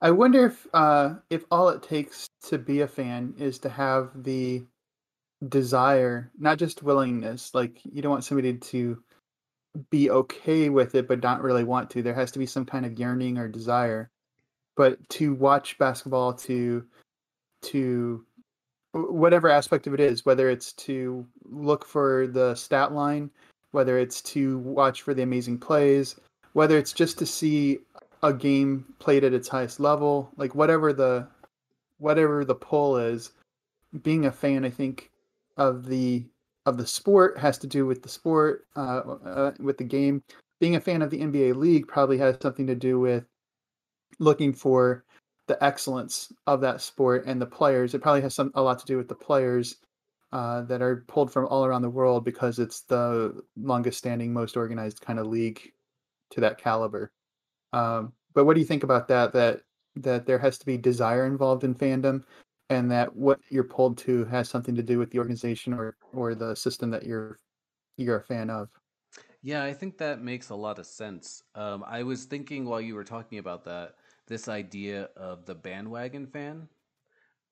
I 0.00 0.10
wonder 0.10 0.46
if 0.46 0.66
uh, 0.74 1.14
if 1.30 1.44
all 1.50 1.68
it 1.68 1.82
takes 1.82 2.28
to 2.48 2.58
be 2.58 2.80
a 2.80 2.88
fan 2.88 3.34
is 3.38 3.58
to 3.60 3.68
have 3.68 4.10
the 4.22 4.64
desire, 5.48 6.30
not 6.38 6.58
just 6.58 6.82
willingness. 6.82 7.54
Like 7.54 7.80
you 7.84 8.02
don't 8.02 8.10
want 8.10 8.24
somebody 8.24 8.54
to 8.54 9.02
be 9.90 10.10
okay 10.10 10.68
with 10.68 10.94
it, 10.94 11.08
but 11.08 11.22
not 11.22 11.42
really 11.42 11.64
want 11.64 11.90
to. 11.90 12.02
There 12.02 12.14
has 12.14 12.30
to 12.32 12.38
be 12.38 12.46
some 12.46 12.64
kind 12.64 12.86
of 12.86 12.98
yearning 12.98 13.38
or 13.38 13.48
desire. 13.48 14.10
But 14.76 15.08
to 15.10 15.34
watch 15.34 15.78
basketball, 15.78 16.32
to 16.34 16.84
to 17.62 18.24
whatever 18.92 19.48
aspect 19.48 19.86
of 19.86 19.94
it 19.94 20.00
is, 20.00 20.24
whether 20.24 20.48
it's 20.50 20.72
to 20.72 21.26
look 21.44 21.84
for 21.84 22.26
the 22.26 22.54
stat 22.54 22.92
line, 22.92 23.30
whether 23.72 23.98
it's 23.98 24.22
to 24.22 24.58
watch 24.58 25.02
for 25.02 25.14
the 25.14 25.22
amazing 25.22 25.58
plays, 25.58 26.16
whether 26.52 26.78
it's 26.78 26.92
just 26.92 27.18
to 27.18 27.26
see 27.26 27.78
a 28.24 28.32
game 28.32 28.86
played 28.98 29.22
at 29.22 29.34
its 29.34 29.48
highest 29.48 29.78
level, 29.78 30.32
like 30.36 30.54
whatever 30.54 30.94
the 30.94 31.28
whatever 31.98 32.44
the 32.44 32.54
pull 32.54 32.96
is, 32.96 33.32
being 34.02 34.24
a 34.24 34.32
fan, 34.32 34.64
I 34.64 34.70
think 34.70 35.10
of 35.58 35.86
the 35.86 36.24
of 36.64 36.78
the 36.78 36.86
sport 36.86 37.38
has 37.38 37.58
to 37.58 37.66
do 37.66 37.84
with 37.84 38.02
the 38.02 38.08
sport, 38.08 38.66
uh, 38.76 39.02
uh, 39.24 39.52
with 39.60 39.76
the 39.76 39.84
game. 39.84 40.22
Being 40.58 40.76
a 40.76 40.80
fan 40.80 41.02
of 41.02 41.10
the 41.10 41.20
NBA 41.20 41.54
league 41.54 41.86
probably 41.86 42.16
has 42.18 42.38
something 42.40 42.66
to 42.66 42.74
do 42.74 42.98
with 42.98 43.24
looking 44.18 44.54
for 44.54 45.04
the 45.46 45.62
excellence 45.62 46.32
of 46.46 46.62
that 46.62 46.80
sport 46.80 47.26
and 47.26 47.40
the 47.40 47.46
players. 47.46 47.92
It 47.92 48.00
probably 48.00 48.22
has 48.22 48.34
some 48.34 48.50
a 48.54 48.62
lot 48.62 48.78
to 48.78 48.86
do 48.86 48.96
with 48.96 49.08
the 49.08 49.14
players 49.14 49.76
uh, 50.32 50.62
that 50.62 50.80
are 50.80 51.04
pulled 51.08 51.30
from 51.30 51.46
all 51.48 51.66
around 51.66 51.82
the 51.82 51.90
world 51.90 52.24
because 52.24 52.58
it's 52.58 52.80
the 52.82 53.42
longest 53.58 53.98
standing, 53.98 54.32
most 54.32 54.56
organized 54.56 55.02
kind 55.02 55.18
of 55.18 55.26
league 55.26 55.60
to 56.30 56.40
that 56.40 56.56
caliber. 56.56 57.12
Um, 57.74 58.14
but 58.34 58.44
what 58.44 58.54
do 58.54 58.60
you 58.60 58.66
think 58.66 58.84
about 58.84 59.08
that? 59.08 59.32
That 59.32 59.62
that 59.96 60.26
there 60.26 60.38
has 60.38 60.58
to 60.58 60.66
be 60.66 60.76
desire 60.78 61.26
involved 61.26 61.64
in 61.64 61.74
fandom, 61.74 62.24
and 62.70 62.90
that 62.90 63.14
what 63.14 63.40
you're 63.50 63.64
pulled 63.64 63.98
to 63.98 64.24
has 64.26 64.48
something 64.48 64.74
to 64.74 64.82
do 64.82 64.98
with 64.98 65.10
the 65.10 65.18
organization 65.18 65.72
or 65.74 65.96
or 66.12 66.34
the 66.34 66.54
system 66.54 66.90
that 66.90 67.04
you're 67.04 67.38
you're 67.96 68.18
a 68.18 68.24
fan 68.24 68.50
of. 68.50 68.70
Yeah, 69.42 69.62
I 69.64 69.74
think 69.74 69.98
that 69.98 70.20
makes 70.22 70.48
a 70.50 70.54
lot 70.54 70.78
of 70.78 70.86
sense. 70.86 71.42
Um, 71.54 71.84
I 71.86 72.02
was 72.02 72.24
thinking 72.24 72.64
while 72.64 72.80
you 72.80 72.94
were 72.94 73.04
talking 73.04 73.38
about 73.38 73.64
that, 73.64 73.96
this 74.26 74.48
idea 74.48 75.10
of 75.16 75.44
the 75.44 75.54
bandwagon 75.54 76.26
fan 76.26 76.68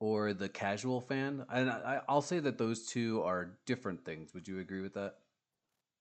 or 0.01 0.35
the 0.35 0.49
casual 0.49 1.01
fan, 1.01 1.47
and 1.51 1.71
I, 1.71 2.03
I'll 2.09 2.23
say 2.23 2.41
that 2.41 2.59
those 2.59 2.87
two 2.87 3.23
are 3.25 3.59
different 3.67 4.05
things. 4.05 4.35
Would 4.35 4.49
you 4.49 4.61
agree 4.61 4.83
with 4.83 4.95
that? 4.95 5.17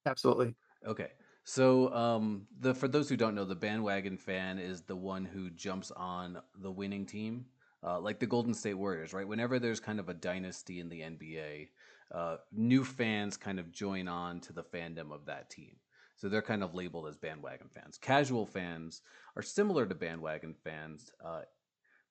Absolutely. 0.06 0.56
Okay. 0.86 1.12
So, 1.44 1.94
um, 1.94 2.48
the 2.60 2.74
for 2.74 2.88
those 2.88 3.10
who 3.10 3.18
don't 3.18 3.36
know, 3.36 3.46
the 3.46 3.56
bandwagon 3.56 4.18
fan 4.18 4.60
is 4.60 4.84
the 4.84 4.96
one 4.96 5.26
who 5.26 5.50
jumps 5.50 5.92
on 5.92 6.40
the 6.62 6.72
winning 6.72 7.06
team, 7.06 7.46
uh, 7.84 8.00
like 8.00 8.20
the 8.20 8.28
Golden 8.28 8.54
State 8.54 8.76
Warriors, 8.76 9.14
right? 9.14 9.28
Whenever 9.28 9.60
there's 9.60 9.80
kind 9.80 10.00
of 10.00 10.08
a 10.10 10.14
dynasty 10.14 10.80
in 10.80 10.88
the 10.90 11.02
NBA, 11.02 11.70
uh, 12.16 12.38
new 12.52 12.84
fans 12.84 13.38
kind 13.38 13.60
of 13.60 13.72
join 13.72 14.08
on 14.08 14.40
to 14.42 14.54
the 14.54 14.64
fandom 14.64 15.12
of 15.12 15.26
that 15.26 15.50
team. 15.50 15.78
So 16.16 16.30
they're 16.30 16.44
kind 16.44 16.64
of 16.64 16.76
labeled 16.76 17.08
as 17.08 17.18
bandwagon 17.18 17.70
fans. 17.70 17.98
Casual 17.98 18.46
fans 18.46 19.02
are 19.36 19.42
similar 19.42 19.88
to 19.88 19.96
bandwagon 19.96 20.54
fans, 20.54 21.12
uh, 21.26 21.42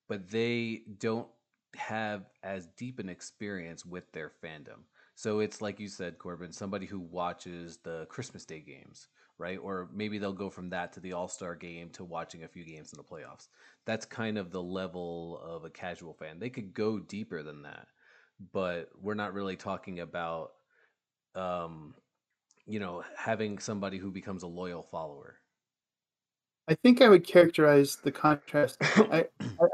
but 0.09 0.29
they 0.29 0.81
don't 0.99 1.27
have 1.75 2.25
as 2.43 2.67
deep 2.77 2.99
an 2.99 3.07
experience 3.07 3.85
with 3.85 4.11
their 4.11 4.31
fandom. 4.43 4.83
So 5.15 5.39
it's 5.39 5.61
like 5.61 5.79
you 5.79 5.87
said, 5.87 6.17
Corbin, 6.17 6.51
somebody 6.51 6.85
who 6.85 6.99
watches 6.99 7.77
the 7.77 8.05
Christmas 8.09 8.43
Day 8.43 8.59
games 8.59 9.07
right? 9.41 9.59
Or 9.61 9.89
maybe 9.93 10.19
they'll 10.19 10.31
go 10.31 10.49
from 10.49 10.69
that 10.69 10.93
to 10.93 10.99
the 10.99 11.13
All 11.13 11.27
Star 11.27 11.55
game 11.55 11.89
to 11.93 12.03
watching 12.03 12.43
a 12.43 12.47
few 12.47 12.63
games 12.63 12.93
in 12.93 12.97
the 12.97 13.03
playoffs. 13.03 13.47
That's 13.85 14.05
kind 14.05 14.37
of 14.37 14.51
the 14.51 14.61
level 14.61 15.41
of 15.43 15.65
a 15.65 15.69
casual 15.69 16.13
fan. 16.13 16.39
They 16.39 16.51
could 16.51 16.73
go 16.73 16.99
deeper 16.99 17.41
than 17.41 17.63
that, 17.63 17.87
but 18.53 18.89
we're 19.01 19.15
not 19.15 19.33
really 19.33 19.55
talking 19.55 19.99
about, 19.99 20.51
um, 21.35 21.95
you 22.67 22.79
know, 22.79 23.03
having 23.17 23.57
somebody 23.57 23.97
who 23.97 24.11
becomes 24.11 24.43
a 24.43 24.47
loyal 24.47 24.83
follower. 24.83 25.35
I 26.67 26.75
think 26.75 27.01
I 27.01 27.09
would 27.09 27.25
characterize 27.25 27.97
the 28.03 28.11
contrast. 28.11 28.77
I, 28.81 29.25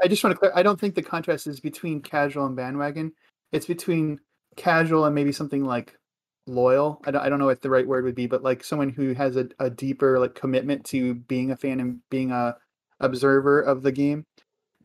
I 0.02 0.08
just 0.08 0.24
want 0.24 0.34
to 0.34 0.38
clear. 0.38 0.52
I 0.54 0.62
don't 0.62 0.80
think 0.80 0.94
the 0.94 1.02
contrast 1.02 1.46
is 1.46 1.60
between 1.60 2.00
casual 2.00 2.46
and 2.46 2.56
bandwagon. 2.56 3.12
It's 3.52 3.66
between 3.66 4.20
casual 4.56 5.04
and 5.04 5.14
maybe 5.14 5.30
something 5.30 5.64
like 5.64 5.96
loyal. 6.48 7.00
I 7.04 7.10
don't, 7.10 7.22
I 7.22 7.28
don't 7.28 7.38
know 7.38 7.46
what 7.46 7.62
the 7.62 7.70
right 7.70 7.86
word 7.86 8.04
would 8.04 8.14
be, 8.14 8.26
but 8.26 8.42
like 8.42 8.64
someone 8.64 8.90
who 8.90 9.12
has 9.14 9.36
a, 9.36 9.48
a 9.58 9.70
deeper 9.70 10.18
like 10.18 10.34
commitment 10.34 10.84
to 10.86 11.14
being 11.14 11.50
a 11.50 11.56
fan 11.56 11.80
and 11.80 12.00
being 12.10 12.32
a 12.32 12.56
observer 13.00 13.60
of 13.60 13.82
the 13.82 13.92
game. 13.92 14.24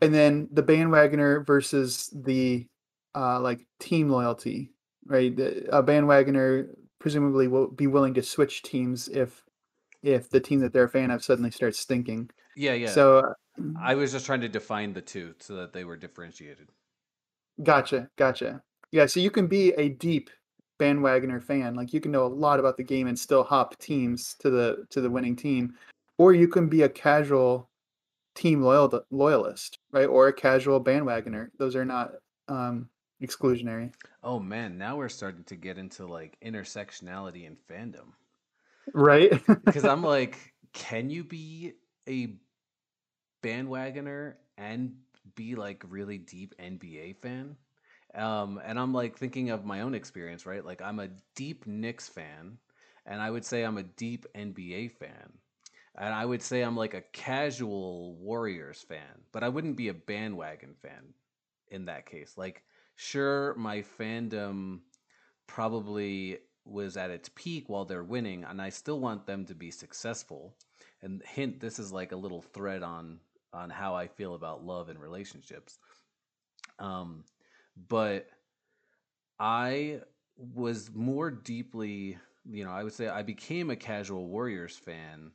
And 0.02 0.14
then 0.14 0.50
the 0.52 0.64
bandwagoner 0.64 1.46
versus 1.48 2.10
the 2.14 2.68
uh, 3.16 3.40
like 3.40 3.66
team 3.80 4.10
loyalty, 4.10 4.72
right? 5.06 5.32
A 5.72 5.82
bandwagoner 5.82 6.68
presumably 7.00 7.48
will 7.48 7.68
be 7.68 7.88
willing 7.88 8.14
to 8.16 8.24
switch 8.24 8.64
teams 8.64 9.08
if 9.08 9.44
if 10.02 10.30
the 10.30 10.40
team 10.40 10.60
that 10.60 10.74
they're 10.74 10.84
a 10.84 10.90
fan 10.90 11.12
of 11.12 11.24
suddenly 11.24 11.52
starts 11.52 11.80
stinking. 11.80 12.30
Yeah, 12.56 12.74
yeah. 12.74 12.90
So 12.90 13.20
uh, 13.20 13.34
I 13.80 13.96
was 13.96 14.12
just 14.12 14.26
trying 14.26 14.42
to 14.42 14.50
define 14.50 14.94
the 14.94 15.02
two 15.02 15.34
so 15.40 15.56
that 15.56 15.74
they 15.74 15.86
were 15.86 15.96
differentiated. 15.96 16.70
Gotcha, 17.62 18.10
gotcha. 18.18 18.62
Yeah, 18.92 19.06
so 19.06 19.20
you 19.20 19.32
can 19.32 19.48
be 19.48 19.72
a 19.74 19.90
deep 19.90 20.30
bandwagoner 20.84 21.42
fan. 21.42 21.76
Like 21.76 21.94
you 21.94 22.02
can 22.02 22.12
know 22.12 22.26
a 22.26 22.28
lot 22.28 22.60
about 22.60 22.78
the 22.78 22.84
game 22.84 23.08
and 23.08 23.18
still 23.18 23.44
hop 23.44 23.78
teams 23.80 24.36
to 24.40 24.50
the 24.50 24.86
to 24.90 25.02
the 25.02 25.10
winning 25.10 25.36
team, 25.36 25.76
or 26.18 26.34
you 26.34 26.48
can 26.48 26.68
be 26.68 26.84
a 26.84 26.90
casual 26.90 27.70
team 28.36 28.62
loyal 28.62 29.04
loyalist, 29.12 29.80
right? 29.92 30.06
Or 30.06 30.28
a 30.28 30.34
casual 30.34 30.84
bandwagoner. 30.84 31.50
Those 31.58 31.76
are 31.76 31.86
not 31.86 32.12
um, 32.48 32.90
exclusionary. 33.22 33.94
Oh 34.24 34.40
man, 34.40 34.78
now 34.78 34.98
we're 34.98 35.10
starting 35.10 35.44
to 35.46 35.56
get 35.56 35.78
into 35.78 36.06
like 36.06 36.38
intersectionality 36.44 37.48
and 37.48 37.58
fandom, 37.70 38.14
right? 38.94 39.32
because 39.66 39.86
I'm 39.86 40.04
like, 40.04 40.54
can 40.74 41.10
you 41.10 41.24
be 41.24 41.74
a 42.08 42.36
bandwagoner 43.44 44.36
and 44.58 44.96
be 45.36 45.56
like 45.56 45.84
really 45.88 46.18
deep 46.18 46.56
NBA 46.60 47.18
fan? 47.22 47.56
Um, 48.16 48.62
and 48.64 48.80
I'm 48.80 48.94
like 48.94 49.18
thinking 49.18 49.50
of 49.50 49.66
my 49.66 49.82
own 49.82 49.96
experience, 49.96 50.46
right? 50.46 50.64
Like 50.64 50.82
I'm 50.82 51.00
a 51.00 51.10
deep 51.36 51.66
Knicks 51.66 52.08
fan, 52.08 52.58
and 53.06 53.22
I 53.22 53.30
would 53.32 53.46
say 53.46 53.64
I'm 53.64 53.78
a 53.78 53.84
deep 53.84 54.26
NBA 54.36 54.90
fan. 54.90 55.34
And 55.96 56.14
I 56.14 56.26
would 56.26 56.42
say 56.42 56.62
I'm 56.62 56.76
like 56.78 56.94
a 56.96 57.02
casual 57.02 58.16
Warriors 58.16 58.82
fan, 58.82 59.22
but 59.32 59.44
I 59.44 59.50
wouldn't 59.50 59.78
be 59.78 59.90
a 59.90 59.94
bandwagon 59.94 60.74
fan 60.82 61.14
in 61.70 61.86
that 61.86 62.06
case. 62.08 62.34
Like, 62.38 62.64
sure, 62.96 63.54
my 63.56 63.80
fandom 64.00 64.80
probably 65.48 66.40
was 66.66 66.98
at 66.98 67.12
its 67.12 67.30
peak 67.36 67.70
while 67.70 67.86
they're 67.86 68.04
winning, 68.04 68.44
and 68.44 68.62
I 68.62 68.70
still 68.70 69.00
want 69.00 69.26
them 69.26 69.46
to 69.46 69.56
be 69.56 69.72
successful. 69.72 70.56
And 71.02 71.22
hint, 71.24 71.60
this 71.60 71.80
is 71.80 71.92
like 71.92 72.12
a 72.12 72.18
little 72.18 72.42
thread 72.42 72.84
on 72.84 73.20
on 73.54 73.70
how 73.70 73.96
I 73.96 74.08
feel 74.08 74.34
about 74.34 74.66
love 74.66 74.90
and 74.90 75.00
relationships. 75.00 75.78
Um, 76.80 77.24
but 77.76 78.28
I 79.40 80.02
was 80.38 80.92
more 80.94 81.32
deeply, 81.32 82.18
you 82.50 82.64
know, 82.64 82.72
I 82.72 82.84
would 82.84 82.94
say 82.94 83.08
I 83.08 83.24
became 83.24 83.70
a 83.70 83.76
casual 83.76 84.28
Warriors 84.28 84.78
fan 84.78 85.32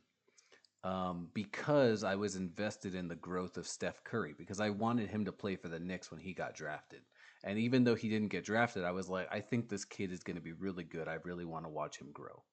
um, 0.83 1.29
because 1.33 2.03
I 2.03 2.15
was 2.15 2.35
invested 2.35 2.95
in 2.95 3.07
the 3.07 3.15
growth 3.15 3.57
of 3.57 3.67
Steph 3.67 4.03
Curry 4.03 4.33
because 4.37 4.59
I 4.59 4.69
wanted 4.69 5.09
him 5.09 5.25
to 5.25 5.31
play 5.31 5.55
for 5.55 5.67
the 5.67 5.79
Knicks 5.79 6.11
when 6.11 6.19
he 6.19 6.33
got 6.33 6.55
drafted. 6.55 7.01
And 7.43 7.57
even 7.57 7.83
though 7.83 7.95
he 7.95 8.09
didn't 8.09 8.29
get 8.29 8.45
drafted, 8.45 8.83
I 8.83 8.91
was 8.91 9.09
like, 9.09 9.27
I 9.31 9.39
think 9.39 9.69
this 9.69 9.85
kid 9.85 10.11
is 10.11 10.23
going 10.23 10.35
to 10.35 10.41
be 10.41 10.53
really 10.53 10.83
good. 10.83 11.07
I 11.07 11.17
really 11.23 11.45
want 11.45 11.65
to 11.65 11.69
watch 11.69 11.99
him 11.99 12.11
grow. 12.11 12.43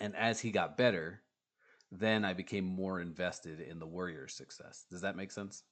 And 0.00 0.14
as 0.16 0.40
he 0.40 0.50
got 0.50 0.76
better, 0.76 1.22
then 1.90 2.24
I 2.24 2.34
became 2.34 2.64
more 2.64 3.00
invested 3.00 3.60
in 3.60 3.78
the 3.78 3.86
Warriors' 3.86 4.34
success. 4.34 4.84
Does 4.90 5.00
that 5.00 5.16
make 5.16 5.32
sense? 5.32 5.64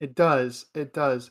It 0.00 0.14
does. 0.14 0.66
It 0.74 0.94
does. 0.94 1.30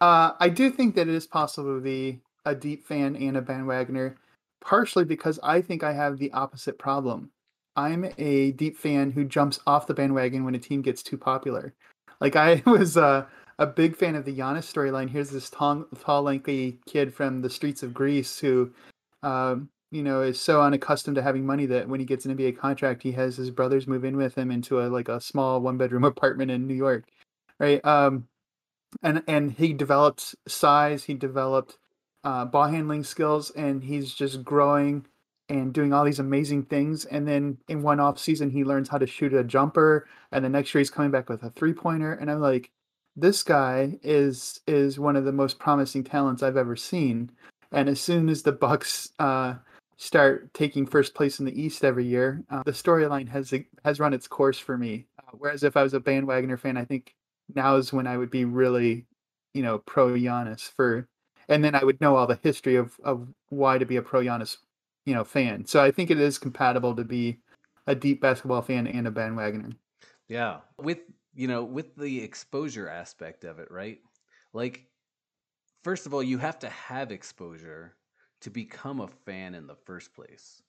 Uh, 0.00 0.32
I 0.38 0.48
do 0.48 0.70
think 0.70 0.94
that 0.94 1.08
it 1.08 1.14
is 1.14 1.26
possible 1.26 1.74
to 1.74 1.80
be 1.80 2.20
a 2.44 2.54
deep 2.54 2.86
fan 2.86 3.16
and 3.16 3.36
a 3.36 3.42
bandwagoner, 3.42 4.16
partially 4.60 5.04
because 5.04 5.38
I 5.42 5.60
think 5.60 5.82
I 5.82 5.92
have 5.92 6.18
the 6.18 6.32
opposite 6.32 6.78
problem. 6.78 7.30
I'm 7.76 8.06
a 8.18 8.52
deep 8.52 8.76
fan 8.76 9.10
who 9.10 9.24
jumps 9.24 9.60
off 9.66 9.86
the 9.86 9.94
bandwagon 9.94 10.44
when 10.44 10.54
a 10.54 10.58
team 10.58 10.82
gets 10.82 11.02
too 11.02 11.18
popular. 11.18 11.74
Like 12.20 12.36
I 12.36 12.62
was 12.66 12.96
uh, 12.96 13.26
a 13.58 13.66
big 13.66 13.96
fan 13.96 14.14
of 14.14 14.24
the 14.24 14.36
Giannis 14.36 14.72
storyline. 14.72 15.10
Here's 15.10 15.30
this 15.30 15.50
tall, 15.50 15.84
tall, 16.00 16.22
lengthy 16.22 16.78
kid 16.86 17.14
from 17.14 17.42
the 17.42 17.50
streets 17.50 17.82
of 17.82 17.94
Greece 17.94 18.38
who, 18.38 18.70
um, 19.22 19.68
you 19.90 20.02
know, 20.02 20.22
is 20.22 20.40
so 20.40 20.62
unaccustomed 20.62 21.16
to 21.16 21.22
having 21.22 21.46
money 21.46 21.66
that 21.66 21.88
when 21.88 22.00
he 22.00 22.06
gets 22.06 22.24
an 22.24 22.36
NBA 22.36 22.58
contract, 22.58 23.02
he 23.02 23.12
has 23.12 23.36
his 23.36 23.50
brothers 23.50 23.86
move 23.86 24.04
in 24.04 24.16
with 24.16 24.36
him 24.36 24.50
into 24.50 24.80
a 24.80 24.86
like 24.86 25.08
a 25.08 25.20
small 25.20 25.60
one 25.60 25.76
bedroom 25.76 26.04
apartment 26.04 26.50
in 26.50 26.66
New 26.66 26.74
York, 26.74 27.04
right? 27.58 27.84
Um, 27.84 28.28
and 29.02 29.22
and 29.26 29.52
he 29.52 29.72
developed 29.72 30.34
size, 30.46 31.04
he 31.04 31.14
developed 31.14 31.78
uh, 32.24 32.44
ball 32.44 32.68
handling 32.68 33.04
skills, 33.04 33.50
and 33.50 33.84
he's 33.84 34.14
just 34.14 34.44
growing 34.44 35.06
and 35.48 35.74
doing 35.74 35.92
all 35.92 36.04
these 36.04 36.18
amazing 36.18 36.64
things. 36.64 37.04
And 37.04 37.28
then 37.28 37.58
in 37.68 37.82
one 37.82 38.00
off 38.00 38.18
season, 38.18 38.50
he 38.50 38.64
learns 38.64 38.88
how 38.88 38.98
to 38.98 39.06
shoot 39.06 39.34
a 39.34 39.44
jumper, 39.44 40.08
and 40.32 40.44
the 40.44 40.48
next 40.48 40.74
year 40.74 40.80
he's 40.80 40.90
coming 40.90 41.10
back 41.10 41.28
with 41.28 41.42
a 41.42 41.50
three 41.50 41.74
pointer. 41.74 42.12
And 42.14 42.30
I'm 42.30 42.40
like, 42.40 42.70
this 43.16 43.42
guy 43.42 43.98
is 44.02 44.60
is 44.66 44.98
one 44.98 45.16
of 45.16 45.24
the 45.24 45.32
most 45.32 45.58
promising 45.58 46.04
talents 46.04 46.42
I've 46.42 46.56
ever 46.56 46.76
seen. 46.76 47.30
And 47.72 47.88
as 47.88 48.00
soon 48.00 48.28
as 48.28 48.42
the 48.42 48.52
Bucks 48.52 49.10
uh, 49.18 49.54
start 49.96 50.52
taking 50.54 50.86
first 50.86 51.14
place 51.14 51.40
in 51.40 51.46
the 51.46 51.60
East 51.60 51.84
every 51.84 52.06
year, 52.06 52.44
uh, 52.50 52.62
the 52.64 52.72
storyline 52.72 53.28
has 53.28 53.52
has 53.84 54.00
run 54.00 54.14
its 54.14 54.28
course 54.28 54.58
for 54.58 54.78
me. 54.78 55.06
Uh, 55.18 55.32
whereas 55.38 55.62
if 55.62 55.76
I 55.76 55.82
was 55.82 55.94
a 55.94 56.00
bandwagoner 56.00 56.58
fan, 56.58 56.76
I 56.76 56.84
think 56.84 57.14
now 57.54 57.76
is 57.76 57.92
when 57.92 58.06
I 58.06 58.16
would 58.16 58.30
be 58.30 58.44
really, 58.44 59.06
you 59.52 59.62
know, 59.62 59.78
pro 59.78 60.12
Giannis 60.12 60.68
for, 60.70 61.08
and 61.48 61.64
then 61.64 61.74
I 61.74 61.84
would 61.84 62.00
know 62.00 62.16
all 62.16 62.26
the 62.26 62.40
history 62.42 62.76
of 62.76 62.98
of 63.04 63.28
why 63.48 63.78
to 63.78 63.86
be 63.86 63.96
a 63.96 64.02
pro 64.02 64.22
Giannis, 64.22 64.58
you 65.06 65.14
know, 65.14 65.24
fan. 65.24 65.66
So 65.66 65.82
I 65.82 65.90
think 65.90 66.10
it 66.10 66.20
is 66.20 66.38
compatible 66.38 66.96
to 66.96 67.04
be 67.04 67.38
a 67.86 67.94
deep 67.94 68.20
basketball 68.20 68.62
fan 68.62 68.86
and 68.86 69.06
a 69.06 69.10
bandwagoner. 69.10 69.74
Yeah, 70.28 70.60
with 70.78 71.00
you 71.34 71.48
know, 71.48 71.64
with 71.64 71.96
the 71.96 72.22
exposure 72.22 72.88
aspect 72.88 73.44
of 73.44 73.58
it, 73.58 73.70
right? 73.70 73.98
Like, 74.52 74.86
first 75.82 76.06
of 76.06 76.14
all, 76.14 76.22
you 76.22 76.38
have 76.38 76.58
to 76.60 76.68
have 76.68 77.10
exposure 77.10 77.96
to 78.40 78.50
become 78.50 79.00
a 79.00 79.08
fan 79.08 79.54
in 79.54 79.66
the 79.66 79.74
first 79.74 80.14
place. 80.14 80.62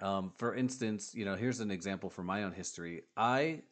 Um, 0.00 0.32
for 0.36 0.54
instance, 0.54 1.14
you 1.14 1.24
know, 1.24 1.36
here's 1.36 1.60
an 1.60 1.70
example 1.70 2.10
from 2.10 2.26
my 2.26 2.42
own 2.42 2.52
history. 2.52 3.02
I 3.16 3.62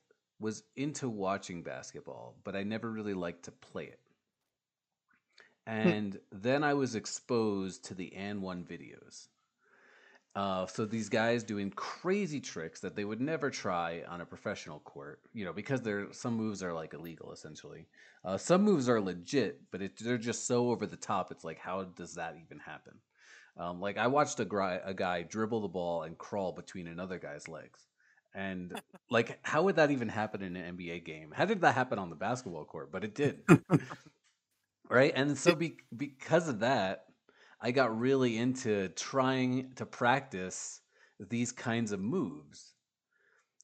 was 0.40 0.62
into 0.76 1.08
watching 1.08 1.62
basketball, 1.62 2.36
but 2.44 2.56
I 2.56 2.62
never 2.62 2.90
really 2.90 3.14
liked 3.14 3.44
to 3.44 3.52
play 3.52 3.84
it. 3.84 4.00
Hmm. 5.66 5.88
And 5.88 6.20
then 6.32 6.64
I 6.64 6.74
was 6.74 6.94
exposed 6.94 7.84
to 7.86 7.94
the 7.94 8.12
AND1 8.16 8.66
videos. 8.66 9.28
Uh, 10.36 10.66
so 10.66 10.84
these 10.84 11.08
guys 11.08 11.44
doing 11.44 11.70
crazy 11.70 12.40
tricks 12.40 12.80
that 12.80 12.96
they 12.96 13.04
would 13.04 13.20
never 13.20 13.50
try 13.50 14.02
on 14.08 14.20
a 14.20 14.26
professional 14.26 14.80
court, 14.80 15.20
you 15.32 15.44
know, 15.44 15.52
because 15.52 15.80
they're 15.80 16.12
some 16.12 16.34
moves 16.34 16.60
are 16.60 16.72
like 16.72 16.92
illegal 16.92 17.32
essentially. 17.32 17.86
Uh, 18.24 18.36
some 18.36 18.62
moves 18.62 18.88
are 18.88 19.00
legit, 19.00 19.60
but 19.70 19.80
it, 19.80 19.92
they're 20.00 20.18
just 20.18 20.46
so 20.48 20.70
over 20.70 20.86
the 20.86 20.96
top. 20.96 21.30
It's 21.30 21.44
like, 21.44 21.58
how 21.58 21.84
does 21.84 22.14
that 22.14 22.34
even 22.44 22.58
happen? 22.58 22.94
Um, 23.56 23.80
like 23.80 23.96
I 23.96 24.08
watched 24.08 24.40
a, 24.40 24.44
gri- 24.44 24.80
a 24.84 24.92
guy 24.92 25.22
dribble 25.22 25.60
the 25.60 25.68
ball 25.68 26.02
and 26.02 26.18
crawl 26.18 26.50
between 26.50 26.88
another 26.88 27.20
guy's 27.20 27.46
legs. 27.46 27.86
And 28.34 28.80
like, 29.10 29.38
how 29.42 29.62
would 29.62 29.76
that 29.76 29.90
even 29.90 30.08
happen 30.08 30.42
in 30.42 30.56
an 30.56 30.78
NBA 30.78 31.00
game? 31.04 31.32
How 31.34 31.44
did 31.44 31.60
that 31.60 31.74
happen 31.74 31.98
on 31.98 32.10
the 32.10 32.16
basketball 32.16 32.64
court? 32.64 32.90
But 32.90 33.04
it 33.04 33.14
did. 33.14 33.44
right. 34.90 35.12
And 35.14 35.36
so, 35.38 35.54
be- 35.54 35.78
because 35.96 36.48
of 36.48 36.60
that, 36.60 37.04
I 37.60 37.70
got 37.70 37.98
really 37.98 38.36
into 38.36 38.88
trying 38.90 39.72
to 39.76 39.86
practice 39.86 40.80
these 41.20 41.52
kinds 41.52 41.92
of 41.92 42.00
moves. 42.00 42.74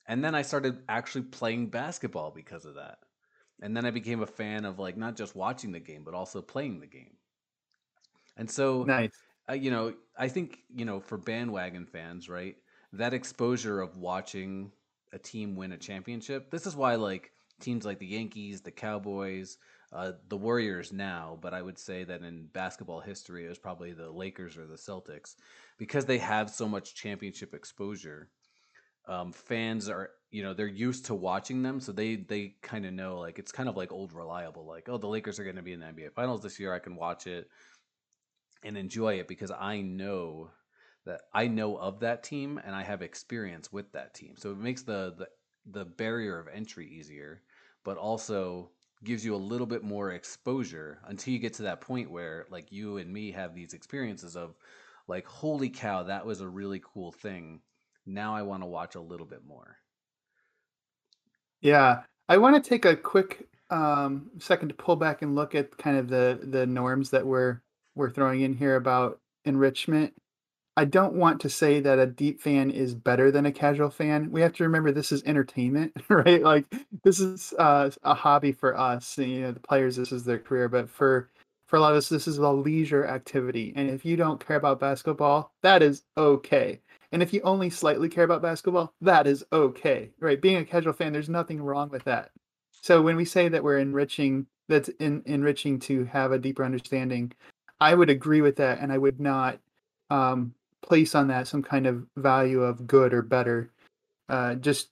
And 0.07 0.25
then 0.25 0.35
I 0.35 0.43
started 0.43 0.83
actually 0.89 1.23
playing 1.23 1.71
basketball 1.71 2.31
because 2.31 2.65
of 2.65 2.75
that. 2.75 2.99
And 3.63 3.77
then 3.77 3.85
I 3.85 3.91
became 3.91 4.23
a 4.23 4.27
fan 4.27 4.65
of 4.65 4.79
like 4.79 4.97
not 4.97 5.17
just 5.17 5.37
watching 5.37 5.73
the 5.73 5.81
game, 5.81 6.05
but 6.05 6.15
also 6.15 6.41
playing 6.43 6.81
the 6.81 6.87
game. 6.87 7.17
And 8.37 8.51
so, 8.51 8.85
nice. 8.85 9.11
Uh, 9.49 9.55
you 9.55 9.71
know, 9.71 9.95
I 10.17 10.29
think, 10.29 10.61
you 10.75 10.85
know, 10.85 11.01
for 11.01 11.19
bandwagon 11.19 11.87
fans, 11.87 12.29
right? 12.29 12.57
That 12.93 13.15
exposure 13.15 13.81
of 13.81 13.97
watching 13.97 14.73
a 15.13 15.19
team 15.19 15.57
win 15.57 15.73
a 15.73 15.77
championship. 15.77 16.51
This 16.51 16.67
is 16.67 16.77
why 16.77 16.95
like 16.97 17.33
teams 17.61 17.85
like 17.85 17.99
the 17.99 18.07
Yankees, 18.07 18.61
the 18.61 18.71
Cowboys, 18.71 19.59
uh, 19.93 20.13
the 20.29 20.37
Warriors 20.37 20.93
now, 20.93 21.39
but 21.41 21.53
I 21.53 21.63
would 21.63 21.79
say 21.79 22.05
that 22.05 22.23
in 22.23 22.47
basketball 22.53 23.01
history, 23.01 23.45
it 23.45 23.49
was 23.49 23.59
probably 23.59 23.93
the 23.93 24.11
Lakers 24.11 24.57
or 24.57 24.67
the 24.67 24.77
Celtics 24.77 25.35
because 25.79 26.05
they 26.05 26.19
have 26.19 26.49
so 26.51 26.69
much 26.69 26.95
championship 26.95 27.55
exposure. 27.55 28.29
Um, 29.09 29.33
fans 29.33 29.89
are, 29.89 30.11
you 30.31 30.43
know, 30.43 30.55
they're 30.55 30.69
used 30.69 31.07
to 31.07 31.15
watching 31.15 31.63
them, 31.63 31.81
so 31.81 31.91
they 31.91 32.17
they 32.17 32.55
kind 32.63 32.87
of 32.87 32.93
know 32.93 33.19
like 33.19 33.39
it's 33.39 33.51
kind 33.51 33.69
of 33.69 33.77
like 33.77 33.91
old 33.91 34.13
reliable, 34.13 34.65
like 34.67 34.89
oh 34.89 34.99
the 34.99 35.09
Lakers 35.09 35.41
are 35.41 35.45
going 35.45 35.57
to 35.57 35.63
be 35.63 35.73
in 35.73 35.81
the 35.81 35.87
NBA 35.87 36.13
Finals 36.13 36.43
this 36.43 36.61
year, 36.61 36.73
I 36.73 36.79
can 36.79 36.95
watch 36.95 37.27
it 37.27 37.49
and 38.63 38.77
enjoy 38.77 39.15
it 39.15 39.27
because 39.27 39.51
I 39.51 39.81
know 39.81 40.51
that 41.07 41.23
I 41.33 41.49
know 41.49 41.77
of 41.77 42.01
that 42.01 42.23
team 42.23 42.61
and 42.65 42.75
I 42.75 42.83
have 42.83 43.03
experience 43.03 43.73
with 43.73 43.91
that 43.93 44.15
team. 44.15 44.35
So 44.37 44.51
it 44.51 44.59
makes 44.59 44.83
the 44.83 45.15
the, 45.17 45.29
the 45.71 45.85
barrier 45.85 46.39
of 46.39 46.49
entry 46.49 46.89
easier, 46.89 47.43
but 47.85 47.97
also 47.97 48.71
gives 49.03 49.25
you 49.25 49.35
a 49.35 49.37
little 49.37 49.67
bit 49.67 49.83
more 49.83 50.13
exposure 50.13 50.99
until 51.07 51.33
you 51.33 51.39
get 51.39 51.55
to 51.55 51.63
that 51.63 51.81
point 51.81 52.11
where 52.11 52.47
like 52.51 52.71
you 52.71 52.99
and 52.99 53.11
me 53.13 53.33
have 53.33 53.55
these 53.55 53.73
experiences 53.73 54.37
of 54.37 54.55
like 55.09 55.27
holy 55.27 55.71
cow 55.71 56.03
that 56.03 56.27
was 56.27 56.41
a 56.41 56.49
really 56.49 56.83
cool 56.85 57.13
thing. 57.13 57.61
Now 58.07 58.35
i 58.35 58.43
want 58.43 58.63
to 58.63 58.67
watch 58.67 58.95
a 58.95 59.01
little 59.01 59.27
bit 59.27 59.45
more. 59.47 59.77
Yeah. 61.61 62.03
I 62.29 62.37
want 62.37 62.63
to 62.63 62.69
take 62.69 62.85
a 62.85 62.97
quick 62.97 63.49
um, 63.71 64.31
second 64.39 64.69
to 64.69 64.75
pull 64.75 64.97
back 64.97 65.23
and 65.23 65.35
look 65.35 65.55
at 65.55 65.77
kind 65.79 65.97
of 65.97 66.09
the 66.09 66.41
the 66.43 66.67
norms 66.67 67.11
that 67.11 67.27
we're 67.27 67.61
we're 67.95 68.11
throwing 68.11 68.43
in 68.43 68.55
here 68.55 68.77
about 68.77 69.21
enrichment 69.45 70.13
I 70.81 70.87
don't 70.87 71.13
want 71.13 71.43
to 71.43 71.51
say 71.51 71.79
that 71.81 71.99
a 71.99 72.07
deep 72.07 72.41
fan 72.41 72.71
is 72.71 72.95
better 72.95 73.31
than 73.31 73.45
a 73.45 73.53
casual 73.53 73.91
fan. 73.91 74.31
We 74.31 74.41
have 74.41 74.55
to 74.55 74.63
remember 74.63 74.91
this 74.91 75.13
is 75.13 75.23
entertainment, 75.25 75.95
right? 76.09 76.43
Like 76.43 76.65
this 77.05 77.21
is 77.21 77.53
uh, 77.59 77.91
a 78.03 78.15
hobby 78.15 78.53
for 78.53 78.75
us. 78.75 79.19
You 79.19 79.43
know, 79.43 79.53
the 79.53 79.61
players, 79.61 79.97
this 79.97 80.11
is 80.11 80.25
their 80.25 80.39
career, 80.39 80.71
but 80.71 80.89
for 80.89 81.29
for 81.67 81.77
a 81.77 81.81
lot 81.81 81.93
of 81.93 81.99
us, 81.99 82.09
this 82.09 82.27
is 82.27 82.39
a 82.39 82.49
leisure 82.49 83.07
activity. 83.07 83.75
And 83.77 83.91
if 83.91 84.07
you 84.07 84.17
don't 84.17 84.45
care 84.45 84.57
about 84.57 84.81
basketball, 84.81 85.53
that 85.61 85.83
is 85.83 86.05
okay. 86.17 86.81
And 87.13 87.23
if 87.23 87.35
you 87.35 87.43
only 87.43 87.69
slightly 87.69 88.09
care 88.09 88.25
about 88.25 88.41
basketball, 88.41 88.95
that 89.03 89.27
is 89.27 89.45
okay, 89.53 90.09
right? 90.19 90.41
Being 90.41 90.57
a 90.57 90.65
casual 90.65 90.95
fan, 90.95 91.13
there's 91.13 91.29
nothing 91.29 91.61
wrong 91.61 91.91
with 91.91 92.05
that. 92.05 92.31
So 92.81 93.03
when 93.03 93.17
we 93.17 93.27
say 93.27 93.51
that 93.51 93.63
we're 93.63 93.81
enriching, 93.81 94.47
that's 94.67 94.89
in, 94.89 95.23
enriching 95.27 95.79
to 95.81 96.07
have 96.07 96.33
a 96.33 96.39
deeper 96.39 96.65
understanding, 96.65 97.33
I 97.83 97.95
would 97.95 98.09
agree 98.09 98.41
with 98.41 98.57
that, 98.57 98.79
and 98.79 98.91
I 98.91 98.97
would 98.97 99.21
not 99.21 99.59
um, 100.09 100.55
place 100.83 101.15
on 101.15 101.29
that 101.29 101.47
some 101.47 101.63
kind 101.63 101.87
of 101.87 102.07
value 102.17 102.63
of 102.63 102.87
good 102.87 103.13
or 103.13 103.23
better 103.23 103.71
uh, 104.31 104.55
just 104.55 104.91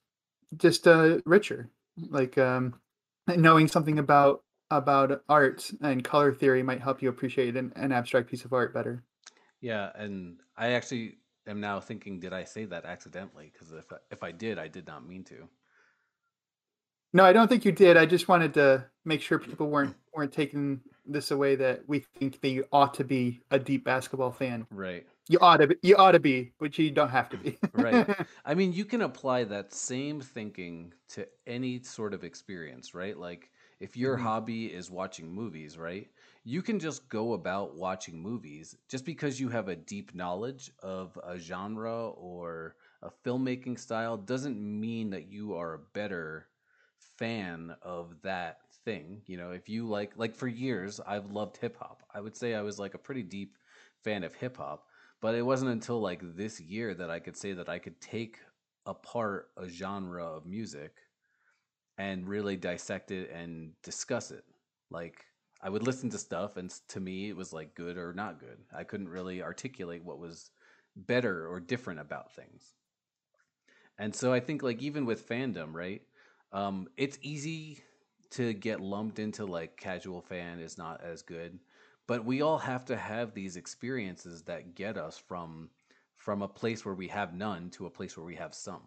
just 0.57 0.87
uh, 0.87 1.19
richer. 1.25 1.69
Like 2.09 2.37
um, 2.37 2.75
knowing 3.27 3.67
something 3.67 3.97
about 3.97 4.43
about 4.69 5.23
art 5.27 5.71
and 5.81 6.03
color 6.03 6.31
theory 6.31 6.61
might 6.61 6.81
help 6.81 7.01
you 7.01 7.09
appreciate 7.09 7.55
an, 7.55 7.73
an 7.75 7.91
abstract 7.91 8.29
piece 8.29 8.45
of 8.45 8.53
art 8.53 8.73
better. 8.73 9.03
Yeah 9.61 9.89
and 9.95 10.37
i 10.57 10.71
actually 10.71 11.17
am 11.47 11.59
now 11.59 11.79
thinking 11.79 12.19
did 12.19 12.33
i 12.33 12.43
say 12.43 12.65
that 12.65 12.85
accidentally? 12.85 13.51
Because 13.51 13.71
if, 13.71 13.85
if 14.11 14.21
i 14.21 14.31
did 14.31 14.59
i 14.59 14.67
did 14.67 14.85
not 14.85 15.07
mean 15.07 15.23
to. 15.25 15.47
No 17.13 17.25
i 17.25 17.33
don't 17.33 17.47
think 17.47 17.65
you 17.65 17.71
did. 17.71 17.97
I 17.97 18.05
just 18.05 18.27
wanted 18.27 18.53
to 18.55 18.85
make 19.05 19.21
sure 19.21 19.39
people 19.39 19.69
weren't 19.69 19.95
weren't 20.13 20.31
taking 20.31 20.81
this 21.05 21.31
away 21.31 21.55
that 21.55 21.81
we 21.87 21.99
think 22.19 22.39
they 22.41 22.61
ought 22.71 22.93
to 22.95 23.03
be 23.03 23.39
a 23.49 23.57
deep 23.57 23.83
basketball 23.83 24.31
fan. 24.31 24.67
Right 24.69 25.07
you 25.29 25.37
ought 25.41 25.57
to 25.57 25.67
be, 25.67 25.75
you 25.83 25.95
ought 25.95 26.13
to 26.13 26.19
be, 26.19 26.51
but 26.59 26.77
you 26.77 26.89
don't 26.89 27.11
have 27.11 27.29
to 27.29 27.37
be. 27.37 27.57
right. 27.73 28.09
I 28.45 28.55
mean, 28.55 28.73
you 28.73 28.83
can 28.83 29.03
apply 29.03 29.43
that 29.45 29.71
same 29.73 30.19
thinking 30.19 30.91
to 31.09 31.27
any 31.45 31.81
sort 31.83 32.15
of 32.15 32.23
experience, 32.23 32.95
right? 32.95 33.17
Like 33.17 33.51
if 33.79 33.95
your 33.95 34.15
mm-hmm. 34.15 34.25
hobby 34.25 34.65
is 34.65 34.89
watching 34.89 35.31
movies, 35.31 35.77
right? 35.77 36.07
You 36.43 36.63
can 36.63 36.79
just 36.79 37.07
go 37.09 37.33
about 37.33 37.75
watching 37.75 38.19
movies 38.19 38.75
just 38.89 39.05
because 39.05 39.39
you 39.39 39.49
have 39.49 39.67
a 39.67 39.75
deep 39.75 40.15
knowledge 40.15 40.71
of 40.81 41.17
a 41.23 41.37
genre 41.37 42.09
or 42.09 42.75
a 43.03 43.11
filmmaking 43.23 43.79
style 43.79 44.17
doesn't 44.17 44.59
mean 44.59 45.11
that 45.11 45.31
you 45.31 45.53
are 45.55 45.75
a 45.75 45.93
better 45.93 46.47
fan 47.17 47.75
of 47.83 48.15
that 48.23 48.61
thing. 48.83 49.21
You 49.27 49.37
know, 49.37 49.51
if 49.51 49.69
you 49.69 49.87
like, 49.87 50.13
like 50.15 50.35
for 50.35 50.47
years, 50.47 50.99
I've 51.05 51.31
loved 51.31 51.57
hip 51.57 51.77
hop. 51.77 52.01
I 52.13 52.19
would 52.19 52.35
say 52.35 52.55
I 52.55 52.61
was 52.61 52.79
like 52.79 52.95
a 52.95 52.99
pretty 52.99 53.23
deep 53.23 53.57
fan 54.03 54.23
of 54.23 54.33
hip 54.33 54.57
hop, 54.57 54.87
but 55.21 55.35
it 55.35 55.41
wasn't 55.41 55.71
until 55.71 55.99
like 55.99 56.21
this 56.35 56.59
year 56.59 56.93
that 56.93 57.09
I 57.09 57.19
could 57.19 57.37
say 57.37 57.53
that 57.53 57.69
I 57.69 57.79
could 57.79 57.99
take 58.01 58.39
apart 58.85 59.49
a 59.57 59.67
genre 59.67 60.25
of 60.25 60.45
music 60.45 60.95
and 61.97 62.27
really 62.27 62.55
dissect 62.55 63.11
it 63.11 63.29
and 63.31 63.71
discuss 63.83 64.31
it. 64.31 64.45
Like 64.89 65.25
I 65.61 65.69
would 65.69 65.83
listen 65.83 66.09
to 66.11 66.17
stuff, 66.17 66.55
and 66.57 66.73
to 66.87 66.99
me, 66.99 67.29
it 67.29 67.35
was 67.35 67.51
like 67.51 67.75
good 67.75 67.97
or 67.97 68.13
not 68.13 68.39
good. 68.39 68.57
I 68.75 68.83
couldn't 68.83 69.09
really 69.09 69.41
articulate 69.41 70.03
what 70.03 70.19
was 70.19 70.51
better 70.95 71.47
or 71.47 71.59
different 71.59 71.99
about 71.99 72.33
things. 72.33 72.73
And 73.97 74.15
so 74.15 74.31
I 74.31 74.39
think 74.39 74.63
like 74.63 74.81
even 74.81 75.05
with 75.05 75.27
fandom, 75.27 75.73
right? 75.73 76.01
Um, 76.53 76.87
it's 76.95 77.19
easy 77.21 77.83
to 78.31 78.53
get 78.53 78.79
lumped 78.79 79.19
into 79.19 79.45
like 79.45 79.75
casual 79.75 80.21
fan 80.21 80.59
is 80.59 80.77
not 80.77 81.01
as 81.03 81.21
good, 81.21 81.59
but 82.09 82.25
we 82.25 82.41
all 82.41 82.57
have 82.57 82.83
to 82.85 82.97
have 82.97 83.35
these 83.35 83.55
experiences 83.55 84.41
that 84.41 84.73
get 84.73 84.97
us 84.97 85.21
from 85.27 85.69
from 86.17 86.41
a 86.41 86.47
place 86.47 86.83
where 86.83 86.95
we 86.95 87.07
have 87.07 87.35
none 87.35 87.69
to 87.69 87.85
a 87.85 87.89
place 87.89 88.17
where 88.17 88.25
we 88.25 88.33
have 88.33 88.51
some. 88.51 88.81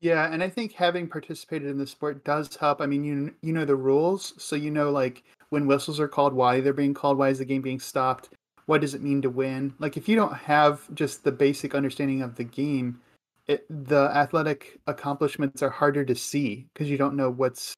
Yeah, 0.00 0.30
and 0.32 0.42
I 0.42 0.48
think 0.48 0.72
having 0.72 1.06
participated 1.06 1.68
in 1.68 1.78
the 1.78 1.86
sport 1.86 2.24
does 2.24 2.54
help. 2.56 2.80
I 2.80 2.86
mean, 2.86 3.04
you 3.04 3.32
you 3.42 3.52
know 3.52 3.64
the 3.64 3.76
rules, 3.76 4.34
so 4.38 4.56
you 4.56 4.72
know 4.72 4.90
like 4.90 5.22
when 5.50 5.68
whistles 5.68 6.00
are 6.00 6.08
called, 6.08 6.32
why 6.32 6.60
they're 6.60 6.72
being 6.72 6.94
called, 6.94 7.16
why 7.16 7.28
is 7.28 7.38
the 7.38 7.44
game 7.44 7.62
being 7.62 7.78
stopped, 7.78 8.30
what 8.66 8.80
does 8.80 8.94
it 8.94 9.02
mean 9.02 9.22
to 9.22 9.30
win? 9.30 9.74
Like 9.78 9.96
if 9.96 10.08
you 10.08 10.16
don't 10.16 10.34
have 10.34 10.92
just 10.94 11.22
the 11.22 11.30
basic 11.30 11.76
understanding 11.76 12.22
of 12.22 12.34
the 12.34 12.44
game, 12.44 13.00
it, 13.46 13.64
the 13.70 14.10
athletic 14.12 14.80
accomplishments 14.88 15.62
are 15.62 15.70
harder 15.70 16.04
to 16.04 16.16
see 16.16 16.66
because 16.74 16.90
you 16.90 16.98
don't 16.98 17.14
know 17.14 17.30
what's 17.30 17.74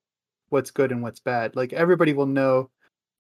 what's 0.49 0.71
good 0.71 0.91
and 0.91 1.03
what's 1.03 1.21
bad. 1.21 1.55
Like 1.55 1.75
everybody 1.75 2.15
will 2.15 2.25
know 2.25 2.71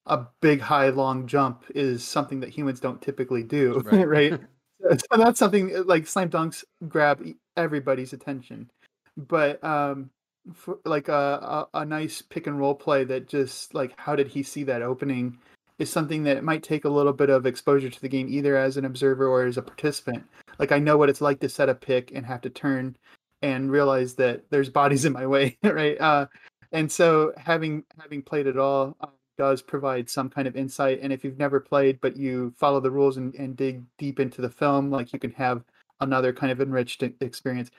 a 0.06 0.26
big 0.40 0.60
high 0.60 0.88
long 0.88 1.26
jump 1.26 1.64
is 1.74 2.02
something 2.04 2.40
that 2.40 2.50
humans 2.50 2.80
don't 2.80 3.02
typically 3.02 3.42
do, 3.42 3.80
right? 3.84 4.08
right? 4.08 4.40
so 4.90 5.16
that's 5.16 5.38
something 5.38 5.84
like 5.86 6.06
slam 6.06 6.30
dunks 6.30 6.64
grab 6.88 7.24
everybody's 7.56 8.12
attention 8.12 8.70
but 9.16 9.62
um 9.64 10.10
for 10.54 10.78
like 10.84 11.08
a, 11.08 11.68
a, 11.74 11.80
a 11.80 11.84
nice 11.84 12.22
pick 12.22 12.46
and 12.46 12.58
roll 12.58 12.74
play 12.74 13.04
that 13.04 13.28
just 13.28 13.74
like 13.74 13.92
how 13.98 14.16
did 14.16 14.28
he 14.28 14.42
see 14.42 14.64
that 14.64 14.82
opening 14.82 15.38
is 15.78 15.90
something 15.90 16.22
that 16.24 16.44
might 16.44 16.62
take 16.62 16.84
a 16.84 16.90
little 16.90 17.12
bit 17.12 17.30
of 17.30 17.46
exposure 17.46 17.90
to 17.90 18.00
the 18.00 18.08
game 18.08 18.26
either 18.28 18.56
as 18.56 18.76
an 18.76 18.84
observer 18.84 19.26
or 19.26 19.44
as 19.44 19.58
a 19.58 19.62
participant 19.62 20.24
like 20.58 20.72
i 20.72 20.78
know 20.78 20.96
what 20.96 21.10
it's 21.10 21.20
like 21.20 21.40
to 21.40 21.48
set 21.48 21.68
a 21.68 21.74
pick 21.74 22.10
and 22.14 22.24
have 22.24 22.40
to 22.40 22.50
turn 22.50 22.96
and 23.42 23.70
realize 23.70 24.14
that 24.14 24.42
there's 24.50 24.68
bodies 24.68 25.04
in 25.04 25.12
my 25.12 25.26
way 25.26 25.56
right 25.62 26.00
uh 26.00 26.26
and 26.72 26.90
so 26.90 27.32
having 27.36 27.84
having 28.00 28.22
played 28.22 28.46
it 28.46 28.58
all 28.58 28.96
um, 29.00 29.10
does 29.40 29.62
provide 29.62 30.08
some 30.08 30.28
kind 30.28 30.46
of 30.46 30.54
insight 30.54 31.00
and 31.02 31.12
if 31.12 31.24
you've 31.24 31.38
never 31.38 31.58
played 31.58 31.98
but 32.02 32.16
you 32.16 32.52
follow 32.58 32.80
the 32.80 32.90
rules 32.90 33.16
and, 33.16 33.34
and 33.36 33.56
dig 33.56 33.82
deep 33.98 34.20
into 34.20 34.42
the 34.42 34.50
film 34.50 34.90
like 34.90 35.12
you 35.12 35.18
can 35.18 35.32
have 35.32 35.64
another 36.00 36.32
kind 36.32 36.52
of 36.52 36.60
enriched 36.60 37.02
experience 37.02 37.70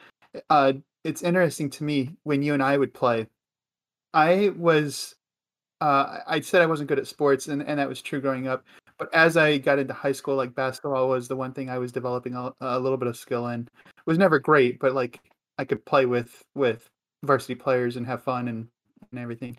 uh, 0.50 0.74
it's 1.04 1.24
interesting 1.24 1.70
to 1.72 1.84
me 1.84 2.16
when 2.24 2.44
you 2.44 2.54
and 2.54 2.64
I 2.64 2.78
would 2.78 2.94
play. 2.94 3.28
I 4.14 4.52
was, 4.56 5.16
uh, 5.80 6.20
I 6.28 6.42
said 6.42 6.62
I 6.62 6.68
wasn't 6.68 6.90
good 6.90 7.00
at 7.00 7.08
sports, 7.08 7.48
and, 7.48 7.64
and 7.64 7.80
that 7.80 7.90
was 7.90 8.02
true 8.02 8.22
growing 8.22 8.48
up. 8.48 8.64
But 8.98 9.14
as 9.14 9.36
I 9.36 9.58
got 9.58 9.80
into 9.80 9.94
high 9.94 10.12
school, 10.12 10.36
like 10.36 10.54
basketball 10.54 11.10
was 11.10 11.28
the 11.28 11.36
one 11.36 11.54
thing 11.54 11.70
I 11.70 11.80
was 11.80 11.92
developing 11.92 12.36
a, 12.36 12.54
a 12.62 12.80
little 12.80 12.98
bit 12.98 13.08
of 13.08 13.18
skill 13.18 13.48
in. 13.48 13.62
It 13.62 14.06
was 14.06 14.18
never 14.18 14.38
great, 14.38 14.80
but 14.80 14.94
like 14.94 15.20
I 15.58 15.66
could 15.66 15.84
play 15.86 16.06
with 16.06 16.44
with 16.56 16.88
varsity 17.24 17.56
players 17.56 17.98
and 17.98 18.06
have 18.06 18.24
fun 18.24 18.48
and 18.48 18.68
and 19.12 19.20
everything. 19.20 19.58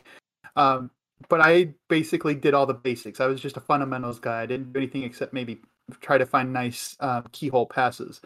Um, 0.55 0.91
but 1.29 1.41
I 1.41 1.75
basically 1.89 2.35
did 2.35 2.55
all 2.55 2.67
the 2.67 2.75
basics. 2.75 3.21
I 3.21 3.27
was 3.27 3.41
just 3.41 3.57
a 3.57 3.61
fundamentals 3.61 4.19
guy. 4.19 4.43
I 4.43 4.47
didn't 4.47 4.73
do 4.73 4.79
anything 4.79 5.03
except 5.03 5.33
maybe 5.33 5.61
try 6.01 6.19
to 6.19 6.27
find 6.27 6.53
nice 6.53 6.97
uh, 7.01 7.23
keyhole 7.33 7.67
passes. 7.67 8.21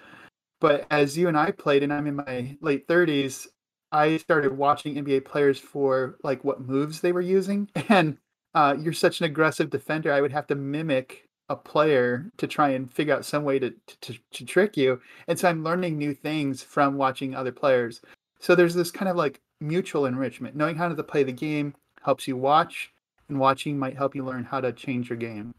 But 0.60 0.86
as 0.90 1.16
you 1.16 1.28
and 1.28 1.36
I 1.36 1.50
played, 1.50 1.82
and 1.82 1.92
I'm 1.92 2.06
in 2.06 2.16
my 2.16 2.56
late 2.60 2.88
30s, 2.88 3.46
I 3.92 4.16
started 4.16 4.56
watching 4.56 4.94
NBA 4.94 5.24
players 5.24 5.58
for 5.58 6.16
like 6.22 6.44
what 6.44 6.60
moves 6.60 7.00
they 7.00 7.12
were 7.12 7.20
using. 7.20 7.68
And 7.88 8.18
uh, 8.54 8.74
you're 8.80 8.94
such 8.94 9.20
an 9.20 9.26
aggressive 9.26 9.68
defender, 9.68 10.10
I 10.12 10.22
would 10.22 10.32
have 10.32 10.46
to 10.46 10.54
mimic 10.54 11.28
a 11.50 11.56
player 11.56 12.30
to 12.38 12.46
try 12.46 12.70
and 12.70 12.90
figure 12.90 13.14
out 13.14 13.24
some 13.24 13.44
way 13.44 13.58
to, 13.58 13.72
to, 14.00 14.18
to 14.32 14.44
trick 14.46 14.78
you. 14.78 15.00
And 15.28 15.38
so 15.38 15.48
I'm 15.48 15.62
learning 15.62 15.98
new 15.98 16.14
things 16.14 16.62
from 16.62 16.96
watching 16.96 17.34
other 17.34 17.52
players. 17.52 18.00
So 18.40 18.54
there's 18.54 18.74
this 18.74 18.90
kind 18.90 19.10
of 19.10 19.16
like 19.16 19.40
mutual 19.60 20.06
enrichment. 20.06 20.56
Knowing 20.56 20.76
how 20.76 20.88
to 20.88 21.02
play 21.02 21.22
the 21.22 21.32
game 21.32 21.74
helps 22.06 22.28
you 22.28 22.36
watch, 22.36 22.92
and 23.28 23.40
watching 23.40 23.76
might 23.76 23.96
help 23.96 24.14
you 24.14 24.24
learn 24.24 24.44
how 24.44 24.60
to 24.60 24.72
change 24.72 25.10
your 25.10 25.18
game. 25.18 25.52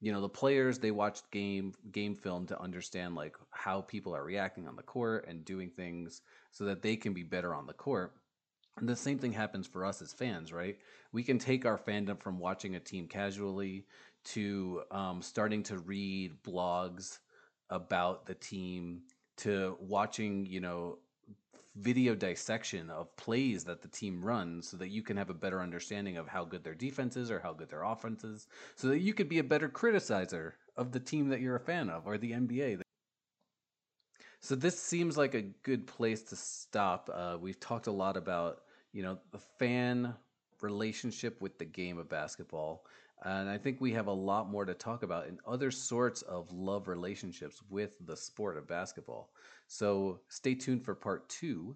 You 0.00 0.12
know 0.12 0.20
the 0.20 0.28
players 0.28 0.78
they 0.78 0.92
watch 0.92 1.18
game 1.32 1.74
game 1.90 2.14
film 2.14 2.46
to 2.46 2.60
understand 2.60 3.16
like 3.16 3.36
how 3.50 3.80
people 3.80 4.14
are 4.14 4.22
reacting 4.22 4.68
on 4.68 4.76
the 4.76 4.82
court 4.82 5.26
and 5.26 5.44
doing 5.44 5.70
things 5.70 6.22
so 6.52 6.64
that 6.66 6.82
they 6.82 6.94
can 6.94 7.12
be 7.12 7.24
better 7.24 7.52
on 7.52 7.66
the 7.66 7.72
court. 7.72 8.12
And 8.78 8.88
the 8.88 8.94
same 8.94 9.18
thing 9.18 9.32
happens 9.32 9.66
for 9.66 9.84
us 9.84 10.00
as 10.02 10.12
fans 10.12 10.52
right? 10.52 10.78
We 11.12 11.24
can 11.24 11.38
take 11.38 11.66
our 11.66 11.78
fandom 11.78 12.20
from 12.20 12.38
watching 12.38 12.76
a 12.76 12.80
team 12.80 13.08
casually 13.08 13.86
to 14.26 14.82
um, 14.92 15.20
starting 15.20 15.64
to 15.64 15.78
read 15.78 16.32
blogs 16.44 17.18
about 17.70 18.24
the 18.24 18.34
team 18.34 19.02
to 19.38 19.76
watching 19.80 20.46
you 20.46 20.60
know 20.60 20.98
video 21.76 22.14
dissection 22.14 22.88
of 22.88 23.14
plays 23.16 23.64
that 23.64 23.82
the 23.82 23.88
team 23.88 24.24
runs 24.24 24.68
so 24.68 24.76
that 24.76 24.90
you 24.90 25.02
can 25.02 25.16
have 25.16 25.30
a 25.30 25.34
better 25.34 25.60
understanding 25.60 26.16
of 26.16 26.28
how 26.28 26.44
good 26.44 26.62
their 26.62 26.74
defense 26.74 27.16
is 27.16 27.30
or 27.30 27.40
how 27.40 27.52
good 27.52 27.68
their 27.68 27.82
offense 27.82 28.22
is 28.22 28.46
so 28.76 28.88
that 28.88 29.00
you 29.00 29.12
could 29.12 29.28
be 29.28 29.40
a 29.40 29.44
better 29.44 29.68
criticizer 29.68 30.52
of 30.76 30.92
the 30.92 31.00
team 31.00 31.28
that 31.28 31.40
you're 31.40 31.56
a 31.56 31.60
fan 31.60 31.90
of 31.90 32.06
or 32.06 32.16
the 32.16 32.32
NBA. 32.32 32.80
So 34.40 34.54
this 34.54 34.78
seems 34.78 35.16
like 35.16 35.34
a 35.34 35.40
good 35.40 35.86
place 35.86 36.22
to 36.24 36.36
stop. 36.36 37.10
Uh, 37.12 37.38
we've 37.40 37.58
talked 37.58 37.86
a 37.86 37.92
lot 37.92 38.16
about 38.16 38.60
you 38.92 39.02
know 39.02 39.18
the 39.32 39.40
fan 39.58 40.14
relationship 40.60 41.40
with 41.40 41.58
the 41.58 41.64
game 41.64 41.98
of 41.98 42.08
basketball. 42.08 42.84
And 43.24 43.48
I 43.48 43.56
think 43.56 43.80
we 43.80 43.92
have 43.92 44.06
a 44.06 44.12
lot 44.12 44.50
more 44.50 44.66
to 44.66 44.74
talk 44.74 45.02
about 45.02 45.28
in 45.28 45.38
other 45.46 45.70
sorts 45.70 46.20
of 46.22 46.52
love 46.52 46.88
relationships 46.88 47.62
with 47.70 47.96
the 48.06 48.16
sport 48.16 48.58
of 48.58 48.68
basketball. 48.68 49.30
So 49.66 50.20
stay 50.28 50.54
tuned 50.54 50.84
for 50.84 50.94
part 50.94 51.26
two 51.30 51.74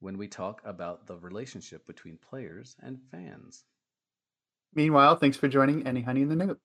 when 0.00 0.16
we 0.16 0.28
talk 0.28 0.62
about 0.64 1.06
the 1.06 1.18
relationship 1.18 1.86
between 1.86 2.16
players 2.16 2.74
and 2.80 2.98
fans. 3.10 3.64
Meanwhile, 4.74 5.16
thanks 5.16 5.36
for 5.36 5.48
joining 5.48 5.82
Anyhoney 5.84 6.26
& 6.28 6.28
the 6.28 6.36
Newt. 6.36 6.60